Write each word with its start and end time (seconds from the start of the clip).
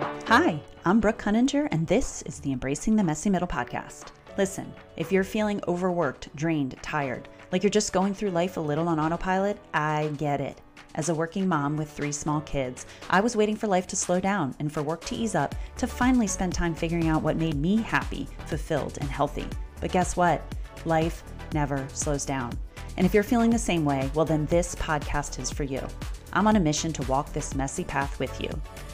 Hi, 0.00 0.60
I'm 0.84 1.00
Brooke 1.00 1.20
Koeninger, 1.20 1.68
and 1.70 1.86
this 1.86 2.22
is 2.22 2.38
the 2.40 2.52
Embracing 2.52 2.96
the 2.96 3.02
Messy 3.02 3.30
Middle 3.30 3.48
podcast. 3.48 4.12
Listen, 4.36 4.72
if 4.96 5.10
you're 5.10 5.24
feeling 5.24 5.60
overworked, 5.66 6.34
drained, 6.36 6.76
tired, 6.82 7.28
like 7.50 7.62
you're 7.62 7.70
just 7.70 7.92
going 7.92 8.14
through 8.14 8.30
life 8.30 8.56
a 8.56 8.60
little 8.60 8.88
on 8.88 9.00
autopilot, 9.00 9.58
I 9.74 10.12
get 10.16 10.40
it. 10.40 10.60
As 10.94 11.08
a 11.08 11.14
working 11.14 11.48
mom 11.48 11.76
with 11.76 11.90
three 11.90 12.12
small 12.12 12.40
kids, 12.42 12.86
I 13.10 13.20
was 13.20 13.36
waiting 13.36 13.56
for 13.56 13.66
life 13.66 13.86
to 13.88 13.96
slow 13.96 14.20
down 14.20 14.54
and 14.58 14.72
for 14.72 14.82
work 14.82 15.04
to 15.06 15.16
ease 15.16 15.34
up 15.34 15.54
to 15.78 15.86
finally 15.86 16.26
spend 16.26 16.52
time 16.52 16.74
figuring 16.74 17.08
out 17.08 17.22
what 17.22 17.36
made 17.36 17.56
me 17.56 17.76
happy, 17.76 18.28
fulfilled, 18.46 18.98
and 19.00 19.10
healthy. 19.10 19.46
But 19.80 19.92
guess 19.92 20.16
what? 20.16 20.42
Life 20.84 21.22
never 21.52 21.86
slows 21.92 22.24
down. 22.24 22.52
And 22.96 23.06
if 23.06 23.14
you're 23.14 23.22
feeling 23.22 23.50
the 23.50 23.58
same 23.58 23.84
way, 23.84 24.10
well, 24.14 24.24
then 24.24 24.46
this 24.46 24.74
podcast 24.74 25.38
is 25.38 25.50
for 25.50 25.64
you. 25.64 25.86
I'm 26.32 26.46
on 26.46 26.56
a 26.56 26.60
mission 26.60 26.92
to 26.92 27.02
walk 27.10 27.32
this 27.32 27.54
messy 27.54 27.84
path 27.84 28.18
with 28.18 28.40
you. 28.40 28.50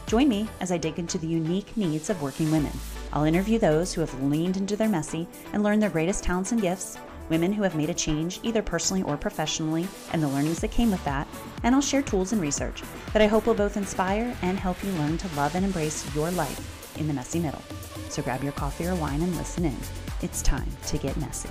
Join 0.07 0.29
me 0.29 0.49
as 0.61 0.71
I 0.71 0.77
dig 0.77 0.99
into 0.99 1.17
the 1.17 1.27
unique 1.27 1.77
needs 1.77 2.11
of 2.11 2.21
working 2.21 2.51
women. 2.51 2.73
I'll 3.13 3.25
interview 3.25 3.59
those 3.59 3.93
who 3.93 4.03
have 4.03 4.23
leaned 4.23 4.59
into 4.59 4.77
their 4.77 4.89
messy 4.89 5.27
and 5.53 5.63
learned 5.63 5.83
their 5.83 5.91
greatest 5.91 6.23
talents 6.23 6.53
and 6.53 6.61
gifts, 6.61 6.99
women 7.31 7.53
who 7.53 7.63
have 7.63 7.75
made 7.75 7.89
a 7.89 7.95
change 7.95 8.39
either 8.43 8.61
personally 8.61 9.03
or 9.03 9.17
professionally, 9.17 9.89
and 10.13 10.23
the 10.23 10.29
learnings 10.29 10.61
that 10.61 10.71
came 10.71 10.91
with 10.91 11.03
that, 11.05 11.27
and 11.63 11.75
I'll 11.75 11.81
share 11.81 12.03
tools 12.03 12.33
and 12.33 12.41
research 12.43 12.83
that 13.15 13.23
I 13.23 13.27
hope 13.27 13.47
will 13.47 13.55
both 13.55 13.79
inspire 13.79 14.37
and 14.43 14.59
help 14.59 14.83
you 14.85 14.91
learn 14.93 15.17
to 15.19 15.37
love 15.37 15.55
and 15.55 15.65
embrace 15.65 16.15
your 16.15 16.31
life 16.33 16.99
in 16.99 17.09
the 17.09 17.15
messy 17.15 17.41
middle. 17.41 17.63
So 18.11 18.23
grab 18.23 18.43
your 18.43 18.53
coffee 18.53 18.87
or 18.87 18.95
wine 18.97 19.23
and 19.23 19.35
listen 19.37 19.65
in. 19.65 19.77
It's 20.21 20.43
time 20.43 20.69
to 20.87 20.99
get 20.99 21.17
messy. 21.17 21.51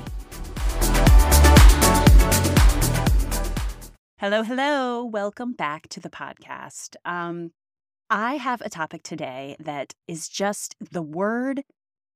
Hello, 4.17 4.43
hello. 4.43 5.03
Welcome 5.03 5.53
back 5.53 5.89
to 5.89 5.99
the 5.99 6.09
podcast. 6.09 6.95
Um, 7.03 7.51
I 8.09 8.35
have 8.35 8.61
a 8.61 8.69
topic 8.69 9.03
today 9.03 9.55
that 9.59 9.93
is 10.07 10.27
just 10.27 10.75
the 10.79 11.01
word 11.01 11.63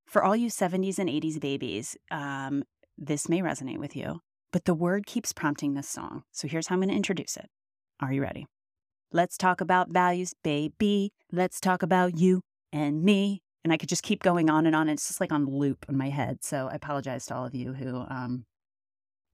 for 0.05 0.23
all 0.23 0.35
you 0.35 0.49
70s 0.49 0.99
and 0.99 1.09
80s 1.09 1.39
babies. 1.39 1.97
Um, 2.11 2.63
this 2.97 3.29
may 3.29 3.41
resonate 3.41 3.77
with 3.77 3.95
you, 3.95 4.21
but 4.51 4.65
the 4.65 4.73
word 4.73 5.05
keeps 5.05 5.33
prompting 5.33 5.73
this 5.73 5.89
song. 5.89 6.23
So 6.31 6.47
here's 6.47 6.67
how 6.67 6.75
I'm 6.75 6.81
going 6.81 6.89
to 6.89 6.95
introduce 6.95 7.37
it. 7.37 7.47
Are 7.99 8.11
you 8.11 8.21
ready? 8.21 8.47
Let's 9.11 9.37
talk 9.37 9.61
about 9.61 9.89
values, 9.89 10.33
baby. 10.43 11.11
Let's 11.31 11.59
talk 11.59 11.81
about 11.81 12.17
you 12.17 12.41
and 12.71 13.03
me. 13.03 13.41
And 13.63 13.73
I 13.73 13.77
could 13.77 13.89
just 13.89 14.03
keep 14.03 14.23
going 14.23 14.49
on 14.49 14.65
and 14.65 14.75
on. 14.75 14.89
It's 14.89 15.07
just 15.07 15.19
like 15.19 15.31
on 15.31 15.45
loop 15.45 15.85
in 15.89 15.97
my 15.97 16.09
head. 16.09 16.43
So 16.43 16.69
I 16.71 16.75
apologize 16.75 17.25
to 17.27 17.35
all 17.35 17.45
of 17.45 17.55
you 17.55 17.73
who, 17.73 18.05
um, 18.09 18.45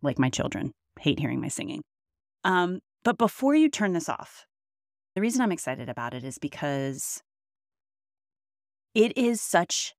like 0.02 0.20
my 0.20 0.30
children, 0.30 0.72
hate 1.00 1.20
hearing 1.20 1.42
my 1.42 1.48
singing. 1.48 1.84
Um, 2.44 2.80
but 3.04 3.18
before 3.18 3.56
you 3.56 3.70
turn 3.70 3.94
this 3.94 4.10
off, 4.10 4.46
the 5.16 5.22
reason 5.22 5.42
I'm 5.42 5.52
excited 5.52 5.90
about 5.90 6.14
it 6.14 6.24
is 6.24 6.38
because 6.38 7.22
it 8.96 9.18
is 9.18 9.42
such 9.42 9.94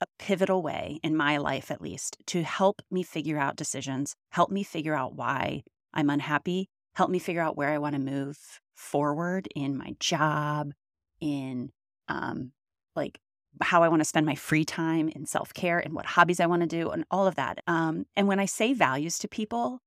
a 0.00 0.06
pivotal 0.18 0.62
way 0.62 0.98
in 1.02 1.16
my 1.16 1.36
life, 1.36 1.70
at 1.70 1.80
least, 1.80 2.16
to 2.26 2.42
help 2.42 2.82
me 2.90 3.02
figure 3.02 3.38
out 3.38 3.56
decisions, 3.56 4.14
help 4.30 4.50
me 4.50 4.62
figure 4.62 4.94
out 4.94 5.14
why 5.14 5.62
I'm 5.94 6.10
unhappy, 6.10 6.68
help 6.94 7.10
me 7.10 7.18
figure 7.18 7.40
out 7.40 7.56
where 7.56 7.70
I 7.70 7.78
want 7.78 7.94
to 7.94 8.00
move 8.00 8.38
forward 8.74 9.48
in 9.54 9.76
my 9.76 9.94
job, 10.00 10.72
in 11.20 11.70
um, 12.08 12.52
like 12.96 13.18
how 13.60 13.82
I 13.82 13.88
want 13.88 14.00
to 14.00 14.08
spend 14.08 14.26
my 14.26 14.34
free 14.34 14.64
time 14.64 15.08
in 15.08 15.24
self 15.24 15.54
care 15.54 15.78
and 15.78 15.94
what 15.94 16.06
hobbies 16.06 16.40
I 16.40 16.46
want 16.46 16.62
to 16.62 16.68
do 16.68 16.90
and 16.90 17.04
all 17.10 17.26
of 17.26 17.36
that. 17.36 17.60
Um, 17.66 18.06
and 18.16 18.26
when 18.26 18.40
I 18.40 18.46
say 18.46 18.72
values 18.72 19.18
to 19.18 19.28
people, 19.28 19.80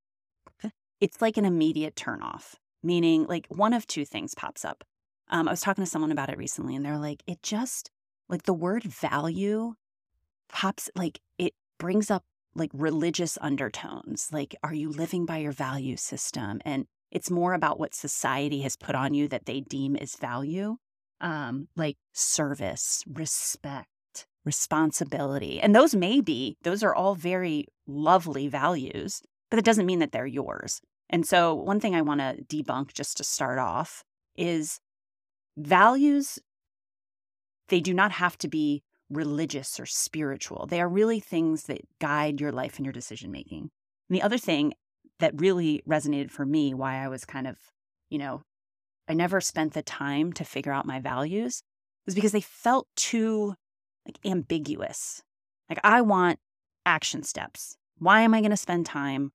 it's 1.02 1.22
like 1.22 1.38
an 1.38 1.46
immediate 1.46 1.96
turnoff 1.96 2.56
meaning 2.86 3.26
like 3.26 3.48
one 3.50 3.74
of 3.74 3.88
two 3.88 4.06
things 4.06 4.36
pops 4.36 4.64
up. 4.64 4.84
Um, 5.30 5.48
I 5.48 5.52
was 5.52 5.62
talking 5.62 5.84
to 5.84 5.90
someone 5.90 6.12
about 6.12 6.30
it 6.30 6.38
recently, 6.38 6.76
and 6.76 6.86
they're 6.86 7.00
like, 7.00 7.24
it 7.26 7.42
just 7.42 7.90
like 8.30 8.44
the 8.44 8.54
word 8.54 8.84
value 8.84 9.74
pops 10.50 10.90
like 10.96 11.20
it 11.38 11.54
brings 11.80 12.12
up 12.12 12.24
like 12.56 12.72
religious 12.74 13.38
undertones. 13.42 14.30
Like, 14.32 14.56
are 14.64 14.74
you 14.74 14.90
living 14.90 15.26
by 15.26 15.38
your 15.38 15.52
value 15.52 15.98
system? 15.98 16.62
And 16.64 16.86
it's 17.12 17.30
more 17.30 17.54
about 17.54 17.80
what 17.80 17.94
society 17.94 18.62
has 18.62 18.76
put 18.76 18.96
on 18.96 19.14
you 19.14 19.28
that 19.28 19.46
they 19.46 19.62
deem 19.62 19.96
as 19.96 20.16
value, 20.16 20.78
um, 21.22 21.68
like 21.76 21.98
service, 22.14 23.04
respect, 23.08 23.88
responsibility. 24.46 25.60
And 25.60 25.76
those 25.76 25.96
may 25.96 26.22
be, 26.22 26.58
those 26.64 26.84
are 26.84 26.96
all 26.96 27.16
very 27.16 27.68
lovely 27.88 28.48
values, 28.48 29.22
but 29.50 29.60
it 29.60 29.66
doesn't 29.66 29.86
mean 29.86 30.00
that 30.00 30.12
they're 30.12 30.26
yours. 30.26 30.82
And 31.10 31.26
so, 31.26 31.54
one 31.54 31.80
thing 31.80 31.96
I 31.96 32.02
want 32.02 32.22
to 32.22 32.44
debunk 32.44 32.94
just 32.94 33.18
to 33.18 33.24
start 33.24 33.60
off 33.60 34.04
is 34.36 34.80
values, 35.58 36.40
they 37.70 37.80
do 37.80 37.94
not 37.94 38.12
have 38.14 38.38
to 38.40 38.48
be 38.48 38.84
religious 39.10 39.80
or 39.80 39.86
spiritual. 39.86 40.66
They 40.68 40.82
are 40.82 40.90
really 40.90 41.20
things 41.20 41.64
that 41.64 41.82
guide 42.00 42.42
your 42.42 42.52
life 42.52 42.78
and 42.78 42.86
your 42.86 42.94
decision 42.94 43.32
making. 43.32 43.70
And 44.10 44.16
the 44.16 44.24
other 44.24 44.38
thing 44.38 44.74
that 45.20 45.40
really 45.40 45.84
resonated 45.88 46.32
for 46.32 46.46
me, 46.46 46.74
why 46.74 47.04
I 47.04 47.08
was 47.08 47.24
kind 47.24 47.48
of, 47.48 47.58
you 48.10 48.18
know, 48.18 48.42
I 49.08 49.14
never 49.14 49.40
spent 49.40 49.74
the 49.74 49.84
time 49.84 50.34
to 50.34 50.44
figure 50.44 50.72
out 50.72 50.86
my 50.86 51.00
values 51.00 51.62
was 52.06 52.16
because 52.16 52.32
they 52.32 52.42
felt 52.42 52.88
too 52.96 53.56
like 54.06 54.20
ambiguous. 54.26 55.22
Like 55.70 55.80
I 55.84 56.02
want 56.02 56.40
action 56.86 57.24
steps. 57.24 57.78
Why 57.98 58.22
am 58.22 58.34
I 58.34 58.42
going 58.42 58.52
to 58.52 58.58
spend 58.58 58.86
time 58.86 59.32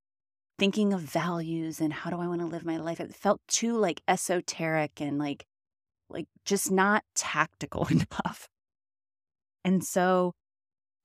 thinking 0.61 0.93
of 0.93 1.01
values 1.01 1.81
and 1.81 1.91
how 1.91 2.11
do 2.11 2.21
I 2.21 2.27
want 2.27 2.43
to 2.43 2.47
live 2.47 2.67
my 2.67 2.77
life. 2.77 3.01
It 3.01 3.15
felt 3.15 3.41
too 3.49 3.79
like 3.79 4.03
esoteric 4.07 5.01
and 5.01 5.19
like 5.19 5.47
like 6.11 6.27
just 6.45 6.71
not 6.71 7.03
tactical 7.15 7.87
enough. 7.91 8.47
And 9.65 9.83
so 9.83 10.35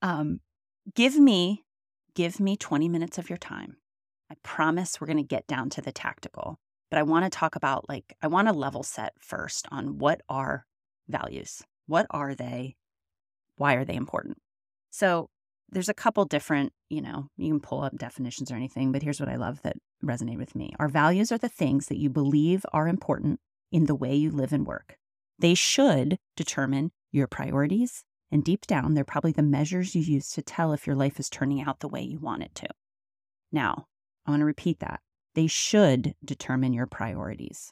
um 0.01 0.41
give 0.93 1.17
me 1.17 1.63
give 2.15 2.41
me 2.41 2.57
20 2.57 2.89
minutes 2.89 3.17
of 3.17 3.29
your 3.29 3.37
time. 3.37 3.77
I 4.29 4.35
promise 4.43 4.99
we're 4.99 5.07
going 5.07 5.17
to 5.17 5.23
get 5.23 5.47
down 5.47 5.69
to 5.71 5.81
the 5.81 5.91
tactical. 5.91 6.57
But 6.91 6.99
I 6.99 7.03
want 7.03 7.23
to 7.23 7.29
talk 7.29 7.55
about 7.55 7.87
like 7.87 8.13
I 8.21 8.27
want 8.27 8.49
to 8.49 8.53
level 8.53 8.83
set 8.83 9.13
first 9.19 9.67
on 9.71 9.99
what 9.99 10.19
are 10.27 10.65
values? 11.07 11.63
What 11.87 12.07
are 12.09 12.35
they? 12.35 12.75
Why 13.55 13.75
are 13.75 13.85
they 13.85 13.95
important? 13.95 14.37
So 14.91 15.29
there's 15.69 15.89
a 15.89 15.93
couple 15.93 16.25
different, 16.25 16.73
you 16.89 17.01
know, 17.01 17.27
you 17.37 17.49
can 17.49 17.59
pull 17.59 17.81
up 17.81 17.97
definitions 17.97 18.51
or 18.51 18.55
anything, 18.55 18.91
but 18.91 19.03
here's 19.03 19.19
what 19.19 19.29
I 19.29 19.35
love 19.35 19.61
that 19.63 19.77
resonate 20.03 20.37
with 20.37 20.55
me. 20.55 20.73
Our 20.79 20.87
values 20.87 21.31
are 21.31 21.37
the 21.37 21.49
things 21.49 21.87
that 21.87 21.97
you 21.97 22.09
believe 22.09 22.65
are 22.71 22.87
important 22.87 23.39
in 23.71 23.85
the 23.85 23.95
way 23.95 24.15
you 24.15 24.31
live 24.31 24.53
and 24.53 24.65
work. 24.65 24.97
They 25.39 25.53
should 25.53 26.17
determine 26.35 26.91
your 27.11 27.27
priorities, 27.27 28.03
and 28.31 28.43
deep 28.43 28.65
down, 28.67 28.93
they're 28.93 29.03
probably 29.03 29.31
the 29.31 29.43
measures 29.43 29.95
you 29.95 30.01
use 30.01 30.29
to 30.31 30.41
tell 30.41 30.73
if 30.73 30.85
your 30.85 30.95
life 30.95 31.19
is 31.19 31.29
turning 31.29 31.61
out 31.61 31.79
the 31.79 31.87
way 31.87 32.01
you 32.01 32.19
want 32.19 32.43
it 32.43 32.53
to. 32.55 32.67
Now, 33.51 33.85
I 34.25 34.31
want 34.31 34.41
to 34.41 34.45
repeat 34.45 34.79
that. 34.79 34.99
They 35.35 35.47
should 35.47 36.15
determine 36.23 36.73
your 36.73 36.87
priorities. 36.87 37.71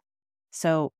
So, 0.51 0.91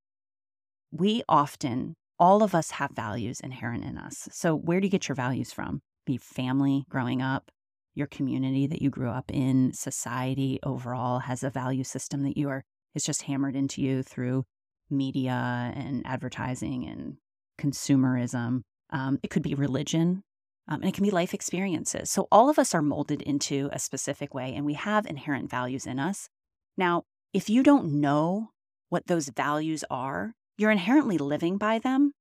we 0.92 1.24
often, 1.28 1.96
all 2.20 2.44
of 2.44 2.54
us 2.54 2.72
have 2.72 2.92
values 2.92 3.40
inherent 3.40 3.84
in 3.84 3.98
us. 3.98 4.28
So, 4.32 4.56
where 4.56 4.80
do 4.80 4.88
you 4.88 4.92
get 4.92 5.08
your 5.08 5.16
values 5.16 5.52
from? 5.52 5.82
Be 6.06 6.18
family 6.18 6.86
growing 6.90 7.22
up, 7.22 7.52
your 7.96 8.08
community 8.08 8.68
that 8.68 8.82
you 8.82 8.90
grew 8.90 9.10
up 9.10 9.32
in, 9.32 9.74
society 9.74 10.60
overall 10.64 11.20
has 11.20 11.44
a 11.44 11.50
value 11.50 11.84
system 11.84 12.24
that 12.24 12.38
you 12.38 12.50
are 12.50 12.64
is 12.96 13.04
just 13.04 13.24
hammered 13.24 13.56
into 13.56 13.82
you 13.82 14.04
through 14.04 14.46
media 14.90 15.72
and 15.76 16.06
advertising 16.06 16.86
and 16.86 17.18
consumerism. 17.60 18.62
Um, 18.92 19.20
it 19.24 19.30
could 19.30 19.44
be 19.44 19.56
religion, 19.56 20.24
um, 20.68 20.82
and 20.82 20.90
it 20.90 20.94
can 20.94 21.04
be 21.04 21.12
life 21.12 21.34
experiences. 21.34 22.10
So 22.10 22.28
all 22.32 22.50
of 22.50 22.60
us 22.60 22.74
are 22.74 22.82
molded 22.82 23.22
into 23.22 23.70
a 23.72 23.80
specific 23.80 24.34
way, 24.34 24.54
and 24.54 24.66
we 24.66 24.74
have 24.74 25.06
inherent 25.06 25.50
values 25.50 25.86
in 25.86 26.00
us. 26.00 26.30
Now, 26.78 27.04
if 27.34 27.50
you 27.50 27.64
don't 27.64 28.00
know 28.00 28.52
what 28.90 29.08
those 29.08 29.30
values 29.30 29.84
are, 29.90 30.34
you're 30.58 30.72
inherently 30.72 31.18
living 31.18 31.58
by 31.58 31.80
them. 31.80 32.14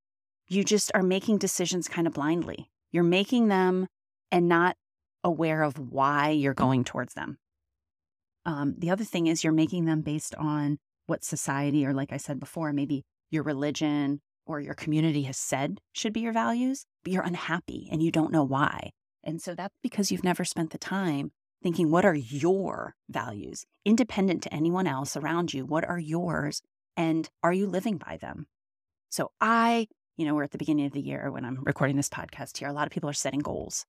You 0.49 0.65
just 0.65 0.91
are 0.95 1.03
making 1.03 1.39
decisions 1.39 1.89
kind 1.89 2.07
of 2.07 2.15
blindly. 2.15 2.71
You're 2.93 3.03
making 3.03 3.49
them 3.49 3.89
and 4.31 4.49
not 4.49 4.77
aware 5.25 5.63
of 5.63 5.79
why 5.79 6.31
you're 6.31 6.55
going 6.55 6.85
towards 6.85 7.15
them. 7.15 7.39
Um, 8.45 8.75
the 8.79 8.91
other 8.91 9.05
thing 9.05 9.27
is 9.27 9.43
you're 9.43 9.53
making 9.53 9.85
them 9.85 10.03
based 10.03 10.35
on 10.35 10.79
what 11.07 11.25
society, 11.25 11.87
or 11.87 11.93
like 11.93 12.13
I 12.13 12.17
said 12.17 12.39
before, 12.39 12.73
maybe 12.73 13.05
your 13.31 13.43
religion 13.43 14.21
or 14.47 14.61
your 14.61 14.75
community 14.75 15.23
has 15.23 15.37
said 15.37 15.81
should 15.93 16.13
be 16.13 16.21
your 16.21 16.33
values, 16.33 16.85
but 17.05 17.13
you're 17.13 17.23
unhappy 17.23 17.89
and 17.91 18.03
you 18.03 18.11
don't 18.11 18.33
know 18.33 18.45
why. 18.45 18.91
And 19.25 19.41
so 19.41 19.55
that's 19.55 19.77
because 19.83 20.11
you've 20.11 20.25
never 20.25 20.45
spent 20.45 20.71
the 20.71 20.79
time 20.79 21.31
thinking, 21.63 21.91
what 21.91 22.05
are 22.05 22.15
your 22.15 22.97
values, 23.09 23.65
independent 23.85 24.43
to 24.43 24.53
anyone 24.53 24.89
else 24.89 25.17
around 25.17 25.55
you? 25.55 25.65
What 25.65 25.89
are 25.89 25.99
yours? 25.99 26.61
And 26.97 27.31
are 27.43 27.53
you 27.53 27.67
living 27.67 27.99
by 27.99 28.17
them? 28.17 28.47
So 29.11 29.31
I 29.41 29.87
you 30.17 30.27
know, 30.27 30.35
we're 30.35 30.45
at 30.45 30.51
the 30.51 30.59
beginning 30.59 30.87
of 30.87 30.93
the 30.93 31.01
year 31.01 31.31
when 31.31 31.45
I'm 31.45 31.63
recording 31.65 31.97
this 31.97 32.09
podcast 32.09 32.59
here. 32.59 32.69
A 32.69 32.73
lot 32.73 32.87
of 32.87 32.93
people 32.93 33.09
are 33.09 33.15
setting 33.15 33.41
goals. 33.41 33.85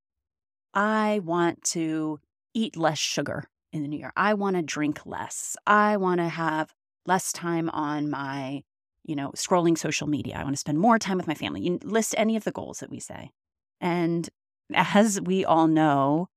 I 0.74 1.22
want 1.24 1.64
to 1.66 2.20
eat 2.54 2.78
less 2.78 2.98
sugar 2.98 3.46
in 3.72 3.82
the 3.82 3.88
new 3.88 3.98
year. 3.98 4.14
I 4.16 4.34
want 4.34 4.56
to 4.56 4.62
drink 4.62 5.06
less. 5.06 5.56
I 5.68 5.98
want 5.98 6.20
to 6.20 6.30
have 6.30 6.74
less 7.06 7.32
time 7.32 7.70
on 7.70 8.10
my 8.10 8.64
you 9.04 9.16
know, 9.16 9.32
scrolling 9.36 9.78
social 9.78 10.08
media. 10.08 10.36
I 10.38 10.44
want 10.44 10.56
to 10.56 10.60
spend 10.60 10.80
more 10.80 10.98
time 10.98 11.18
with 11.18 11.28
my 11.28 11.34
family. 11.34 11.62
You 11.62 11.80
list 11.84 12.16
any 12.18 12.36
of 12.36 12.44
the 12.44 12.52
goals 12.52 12.80
that 12.80 12.90
we 12.90 13.00
say. 13.00 13.32
And 13.82 14.30
as 14.74 15.20
we 15.20 15.44
all 15.44 15.68
know, 15.68 16.30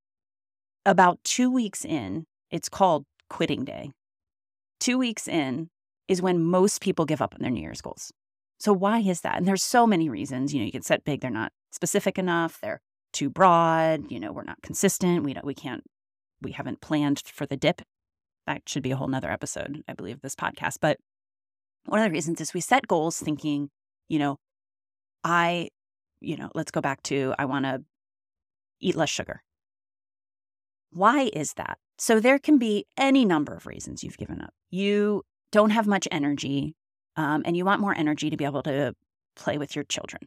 about 0.84 1.22
two 1.24 1.50
weeks 1.50 1.84
in, 1.84 2.26
it's 2.50 2.68
called 2.68 3.04
quitting 3.30 3.64
day. 3.64 3.92
Two 4.80 4.98
weeks 4.98 5.26
in 5.28 5.68
is 6.08 6.22
when 6.22 6.42
most 6.42 6.80
people 6.80 7.04
give 7.04 7.22
up 7.22 7.34
on 7.34 7.40
their 7.40 7.50
New 7.50 7.60
Year's 7.60 7.80
goals. 7.80 8.12
So 8.58 8.72
why 8.72 9.00
is 9.00 9.20
that? 9.20 9.36
And 9.36 9.46
there's 9.46 9.62
so 9.62 9.86
many 9.86 10.08
reasons. 10.08 10.54
You 10.54 10.60
know, 10.60 10.66
you 10.66 10.72
can 10.72 10.82
set 10.82 11.04
big, 11.04 11.20
they're 11.20 11.30
not 11.30 11.52
specific 11.70 12.18
enough, 12.18 12.58
they're 12.60 12.80
too 13.12 13.30
broad, 13.30 14.10
you 14.10 14.18
know, 14.18 14.32
we're 14.32 14.44
not 14.44 14.62
consistent, 14.62 15.24
we 15.24 15.34
don't 15.34 15.44
we 15.44 15.54
can't 15.54 15.82
we 16.42 16.52
haven't 16.52 16.80
planned 16.80 17.22
for 17.26 17.46
the 17.46 17.56
dip. 17.56 17.82
That 18.46 18.62
should 18.68 18.82
be 18.82 18.92
a 18.92 18.96
whole 18.96 19.08
nother 19.08 19.30
episode, 19.30 19.82
I 19.88 19.94
believe, 19.94 20.16
of 20.16 20.22
this 20.22 20.36
podcast. 20.36 20.76
But 20.80 20.98
one 21.86 22.00
of 22.00 22.04
the 22.04 22.12
reasons 22.12 22.40
is 22.40 22.54
we 22.54 22.60
set 22.60 22.86
goals 22.86 23.18
thinking, 23.18 23.70
you 24.08 24.18
know, 24.18 24.38
I, 25.24 25.70
you 26.20 26.36
know, 26.36 26.50
let's 26.54 26.70
go 26.70 26.80
back 26.80 27.02
to 27.04 27.34
I 27.38 27.44
want 27.44 27.64
to 27.64 27.82
eat 28.80 28.94
less 28.94 29.10
sugar. 29.10 29.42
Why 30.90 31.30
is 31.32 31.54
that? 31.54 31.78
So 31.98 32.20
there 32.20 32.38
can 32.38 32.58
be 32.58 32.86
any 32.96 33.24
number 33.24 33.54
of 33.54 33.66
reasons 33.66 34.04
you've 34.04 34.18
given 34.18 34.40
up. 34.40 34.52
You 34.70 35.22
don't 35.50 35.70
have 35.70 35.86
much 35.86 36.06
energy 36.10 36.74
um, 37.16 37.42
and 37.44 37.56
you 37.56 37.64
want 37.64 37.80
more 37.80 37.96
energy 37.96 38.30
to 38.30 38.36
be 38.36 38.44
able 38.44 38.62
to 38.64 38.94
play 39.34 39.58
with 39.58 39.74
your 39.74 39.84
children. 39.84 40.22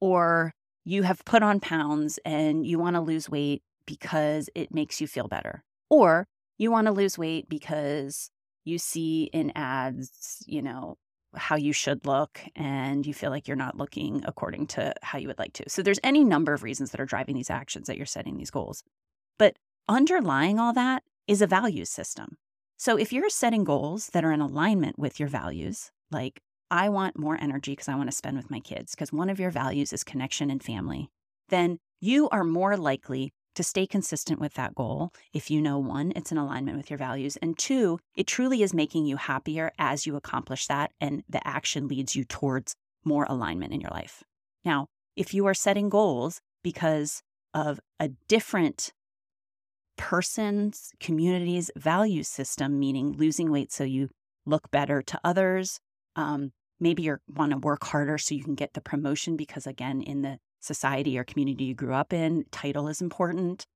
Or 0.00 0.52
you 0.84 1.02
have 1.02 1.24
put 1.24 1.42
on 1.42 1.60
pounds 1.60 2.18
and 2.24 2.66
you 2.66 2.78
want 2.78 2.96
to 2.96 3.00
lose 3.00 3.28
weight 3.28 3.62
because 3.86 4.48
it 4.54 4.72
makes 4.72 5.00
you 5.00 5.06
feel 5.06 5.28
better. 5.28 5.62
Or 5.88 6.26
you 6.58 6.70
want 6.70 6.86
to 6.86 6.92
lose 6.92 7.18
weight 7.18 7.48
because 7.48 8.30
you 8.64 8.78
see 8.78 9.24
in 9.32 9.52
ads, 9.54 10.42
you 10.46 10.62
know, 10.62 10.96
how 11.34 11.56
you 11.56 11.72
should 11.72 12.06
look 12.06 12.40
and 12.56 13.06
you 13.06 13.14
feel 13.14 13.30
like 13.30 13.46
you're 13.46 13.56
not 13.56 13.76
looking 13.76 14.22
according 14.26 14.66
to 14.66 14.92
how 15.02 15.18
you 15.18 15.28
would 15.28 15.38
like 15.38 15.52
to. 15.54 15.64
So 15.68 15.82
there's 15.82 16.00
any 16.02 16.24
number 16.24 16.52
of 16.52 16.62
reasons 16.62 16.90
that 16.90 17.00
are 17.00 17.06
driving 17.06 17.36
these 17.36 17.50
actions 17.50 17.86
that 17.86 17.96
you're 17.96 18.06
setting 18.06 18.36
these 18.36 18.50
goals. 18.50 18.82
But 19.38 19.56
underlying 19.88 20.58
all 20.58 20.72
that 20.72 21.02
is 21.26 21.40
a 21.40 21.46
value 21.46 21.84
system. 21.84 22.36
So 22.76 22.98
if 22.98 23.12
you're 23.12 23.30
setting 23.30 23.64
goals 23.64 24.08
that 24.08 24.24
are 24.24 24.32
in 24.32 24.40
alignment 24.40 24.98
with 24.98 25.20
your 25.20 25.28
values, 25.28 25.92
like 26.10 26.40
I 26.70 26.88
want 26.88 27.18
more 27.18 27.38
energy 27.40 27.72
because 27.72 27.88
I 27.88 27.96
want 27.96 28.10
to 28.10 28.16
spend 28.16 28.36
with 28.36 28.50
my 28.50 28.60
kids, 28.60 28.94
because 28.94 29.12
one 29.12 29.30
of 29.30 29.40
your 29.40 29.50
values 29.50 29.92
is 29.92 30.04
connection 30.04 30.50
and 30.50 30.62
family, 30.62 31.10
then 31.48 31.78
you 32.00 32.28
are 32.30 32.44
more 32.44 32.76
likely 32.76 33.32
to 33.56 33.64
stay 33.64 33.86
consistent 33.86 34.40
with 34.40 34.54
that 34.54 34.74
goal 34.74 35.12
if 35.32 35.50
you 35.50 35.60
know 35.60 35.78
one, 35.78 36.12
it's 36.14 36.30
in 36.30 36.38
alignment 36.38 36.76
with 36.76 36.88
your 36.88 36.98
values, 36.98 37.36
and 37.38 37.58
two, 37.58 37.98
it 38.14 38.26
truly 38.26 38.62
is 38.62 38.72
making 38.72 39.06
you 39.06 39.16
happier 39.16 39.72
as 39.78 40.06
you 40.06 40.16
accomplish 40.16 40.66
that, 40.68 40.92
and 41.00 41.24
the 41.28 41.46
action 41.46 41.88
leads 41.88 42.14
you 42.14 42.24
towards 42.24 42.74
more 43.04 43.26
alignment 43.28 43.72
in 43.72 43.80
your 43.80 43.90
life. 43.90 44.22
Now, 44.64 44.86
if 45.16 45.34
you 45.34 45.46
are 45.46 45.54
setting 45.54 45.88
goals 45.88 46.40
because 46.62 47.22
of 47.52 47.80
a 47.98 48.10
different 48.28 48.92
person's 49.96 50.92
community's 51.00 51.70
value 51.76 52.22
system, 52.22 52.78
meaning 52.78 53.12
losing 53.12 53.50
weight 53.50 53.72
so 53.72 53.84
you 53.84 54.08
look 54.46 54.70
better 54.70 55.02
to 55.02 55.20
others, 55.24 55.80
um, 56.16 56.52
maybe 56.78 57.02
you 57.02 57.18
want 57.28 57.52
to 57.52 57.58
work 57.58 57.84
harder 57.84 58.18
so 58.18 58.34
you 58.34 58.44
can 58.44 58.54
get 58.54 58.74
the 58.74 58.80
promotion 58.80 59.36
because, 59.36 59.66
again, 59.66 60.02
in 60.02 60.22
the 60.22 60.38
society 60.60 61.18
or 61.18 61.24
community 61.24 61.64
you 61.64 61.74
grew 61.74 61.94
up 61.94 62.12
in, 62.12 62.44
title 62.50 62.88
is 62.88 63.00
important. 63.00 63.66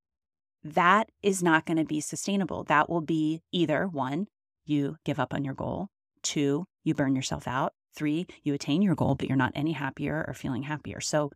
That 0.62 1.10
is 1.22 1.42
not 1.42 1.66
going 1.66 1.76
to 1.76 1.84
be 1.84 2.00
sustainable. 2.00 2.64
That 2.64 2.88
will 2.88 3.00
be 3.02 3.42
either 3.52 3.86
one, 3.86 4.26
you 4.64 4.96
give 5.04 5.19
up 5.19 5.34
on 5.34 5.44
your 5.44 5.54
goal, 5.54 5.88
two, 6.22 6.64
you 6.82 6.94
burn 6.94 7.14
yourself 7.14 7.46
out, 7.46 7.72
three, 7.94 8.26
you 8.42 8.54
attain 8.54 8.82
your 8.82 8.94
goal, 8.94 9.14
but 9.14 9.28
you're 9.28 9.36
not 9.36 9.52
any 9.54 9.72
happier 9.72 10.25
or 10.26 10.34
feeling 10.34 10.62
happier. 10.62 11.00
So, 11.00 11.31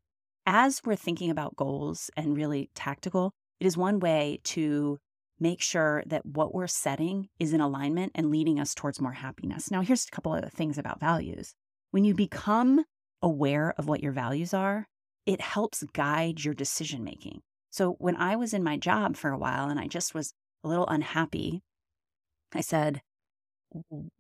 as 0.47 0.81
we're 0.83 0.97
thinking 0.97 1.31
about 1.31 1.56
goals 1.56 2.11
and 2.17 2.35
really 2.35 2.71
tactical, 2.75 3.33
it 3.61 3.67
is 3.67 3.77
one 3.77 4.00
way 4.00 4.41
to 4.45 4.99
make 5.40 5.61
sure 5.62 6.02
that 6.06 6.26
what 6.26 6.55
we're 6.55 6.67
setting 6.67 7.29
is 7.38 7.52
in 7.52 7.61
alignment 7.61 8.12
and 8.14 8.31
leading 8.31 8.58
us 8.58 8.75
towards 8.75 9.00
more 9.00 9.12
happiness. 9.12 9.70
Now, 9.70 9.82
here's 9.82 10.06
a 10.06 10.11
couple 10.11 10.35
of 10.35 10.52
things 10.52 10.79
about 10.79 11.00
values. 11.00 11.55
When 11.90 12.05
you 12.05 12.14
become 12.14 12.85
aware 13.23 13.75
of 13.79 13.88
what 13.88 14.02
your 14.02 14.12
values 14.12 14.52
are, 14.52 14.87
it 15.26 15.40
helps 15.40 15.82
guide 15.93 16.44
your 16.44 16.55
decision 16.55 17.05
making. 17.05 17.40
So, 17.70 17.96
when 17.99 18.17
I 18.17 18.37
was 18.37 18.55
in 18.55 18.62
my 18.64 18.76
job 18.76 19.17
for 19.17 19.31
a 19.31 19.38
while 19.38 19.69
and 19.69 19.79
I 19.79 19.87
just 19.87 20.14
was 20.14 20.32
a 20.64 20.69
little 20.69 20.87
unhappy, 20.87 21.62
I 22.55 22.61
said, 22.61 23.02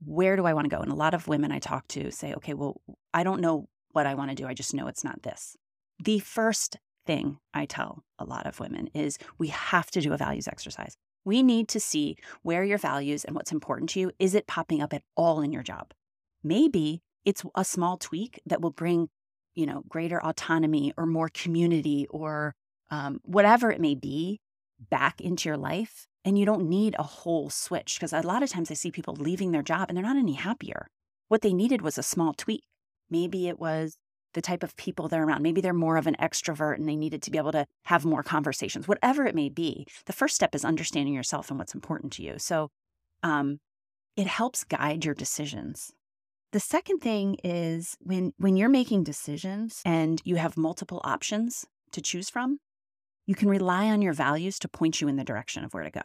Where 0.04 0.36
do 0.36 0.44
I 0.44 0.52
want 0.52 0.66
to 0.66 0.76
go? 0.76 0.82
And 0.82 0.92
a 0.92 0.96
lot 0.96 1.14
of 1.14 1.28
women 1.28 1.50
I 1.50 1.58
talk 1.58 1.88
to 1.88 2.10
say, 2.10 2.34
Okay, 2.34 2.54
well, 2.54 2.80
I 3.14 3.24
don't 3.24 3.40
know 3.40 3.68
what 3.92 4.06
I 4.06 4.14
want 4.14 4.30
to 4.30 4.34
do. 4.34 4.46
I 4.46 4.54
just 4.54 4.74
know 4.74 4.86
it's 4.86 5.04
not 5.04 5.22
this. 5.22 5.56
The 5.98 6.18
first 6.18 6.76
thing 7.06 7.38
I 7.54 7.64
tell 7.64 8.04
a 8.18 8.24
lot 8.24 8.46
of 8.46 8.60
women 8.60 8.88
is 8.94 9.18
we 9.38 9.48
have 9.48 9.90
to 9.92 10.00
do 10.00 10.12
a 10.12 10.18
values 10.18 10.46
exercise. 10.46 10.96
We 11.24 11.42
need 11.42 11.68
to 11.68 11.80
see 11.80 12.16
where 12.42 12.64
your 12.64 12.78
values 12.78 13.24
and 13.24 13.34
what's 13.34 13.52
important 13.52 13.90
to 13.90 14.00
you 14.00 14.12
is 14.18 14.34
it 14.34 14.46
popping 14.46 14.80
up 14.80 14.92
at 14.92 15.02
all 15.16 15.40
in 15.40 15.52
your 15.52 15.62
job? 15.62 15.92
Maybe 16.42 17.02
it's 17.24 17.42
a 17.54 17.64
small 17.64 17.96
tweak 17.96 18.40
that 18.46 18.60
will 18.60 18.70
bring, 18.70 19.08
you 19.54 19.66
know, 19.66 19.82
greater 19.88 20.22
autonomy 20.24 20.92
or 20.96 21.06
more 21.06 21.28
community 21.28 22.06
or 22.10 22.54
um, 22.90 23.20
whatever 23.24 23.70
it 23.70 23.80
may 23.80 23.94
be 23.94 24.40
back 24.90 25.20
into 25.20 25.48
your 25.48 25.58
life. 25.58 26.06
And 26.24 26.38
you 26.38 26.46
don't 26.46 26.68
need 26.68 26.94
a 26.98 27.02
whole 27.02 27.50
switch 27.50 27.96
because 27.96 28.12
a 28.12 28.20
lot 28.20 28.42
of 28.42 28.50
times 28.50 28.70
I 28.70 28.74
see 28.74 28.90
people 28.90 29.14
leaving 29.18 29.52
their 29.52 29.62
job 29.62 29.88
and 29.88 29.96
they're 29.96 30.04
not 30.04 30.16
any 30.16 30.34
happier. 30.34 30.88
What 31.28 31.42
they 31.42 31.52
needed 31.52 31.82
was 31.82 31.98
a 31.98 32.02
small 32.02 32.32
tweak. 32.32 32.64
Maybe 33.10 33.48
it 33.48 33.58
was 33.58 33.96
the 34.34 34.42
type 34.42 34.62
of 34.62 34.76
people 34.76 35.08
they're 35.08 35.24
around. 35.24 35.42
Maybe 35.42 35.60
they're 35.60 35.72
more 35.72 35.96
of 35.96 36.06
an 36.06 36.16
extrovert 36.20 36.76
and 36.76 36.88
they 36.88 36.96
needed 36.96 37.22
to 37.22 37.30
be 37.30 37.38
able 37.38 37.52
to 37.52 37.66
have 37.84 38.04
more 38.04 38.22
conversations, 38.22 38.86
whatever 38.86 39.26
it 39.26 39.34
may 39.34 39.48
be. 39.48 39.86
The 40.06 40.12
first 40.12 40.34
step 40.34 40.54
is 40.54 40.64
understanding 40.64 41.14
yourself 41.14 41.50
and 41.50 41.58
what's 41.58 41.74
important 41.74 42.12
to 42.14 42.22
you. 42.22 42.38
So 42.38 42.70
um, 43.22 43.60
it 44.16 44.26
helps 44.26 44.64
guide 44.64 45.04
your 45.04 45.14
decisions. 45.14 45.92
The 46.52 46.60
second 46.60 47.00
thing 47.00 47.36
is 47.44 47.96
when 48.00 48.32
when 48.38 48.56
you're 48.56 48.70
making 48.70 49.04
decisions 49.04 49.82
and 49.84 50.22
you 50.24 50.36
have 50.36 50.56
multiple 50.56 51.00
options 51.04 51.66
to 51.92 52.00
choose 52.00 52.30
from, 52.30 52.58
you 53.26 53.34
can 53.34 53.48
rely 53.48 53.86
on 53.86 54.00
your 54.00 54.14
values 54.14 54.58
to 54.60 54.68
point 54.68 55.00
you 55.00 55.08
in 55.08 55.16
the 55.16 55.24
direction 55.24 55.62
of 55.62 55.74
where 55.74 55.84
to 55.84 55.90
go. 55.90 56.02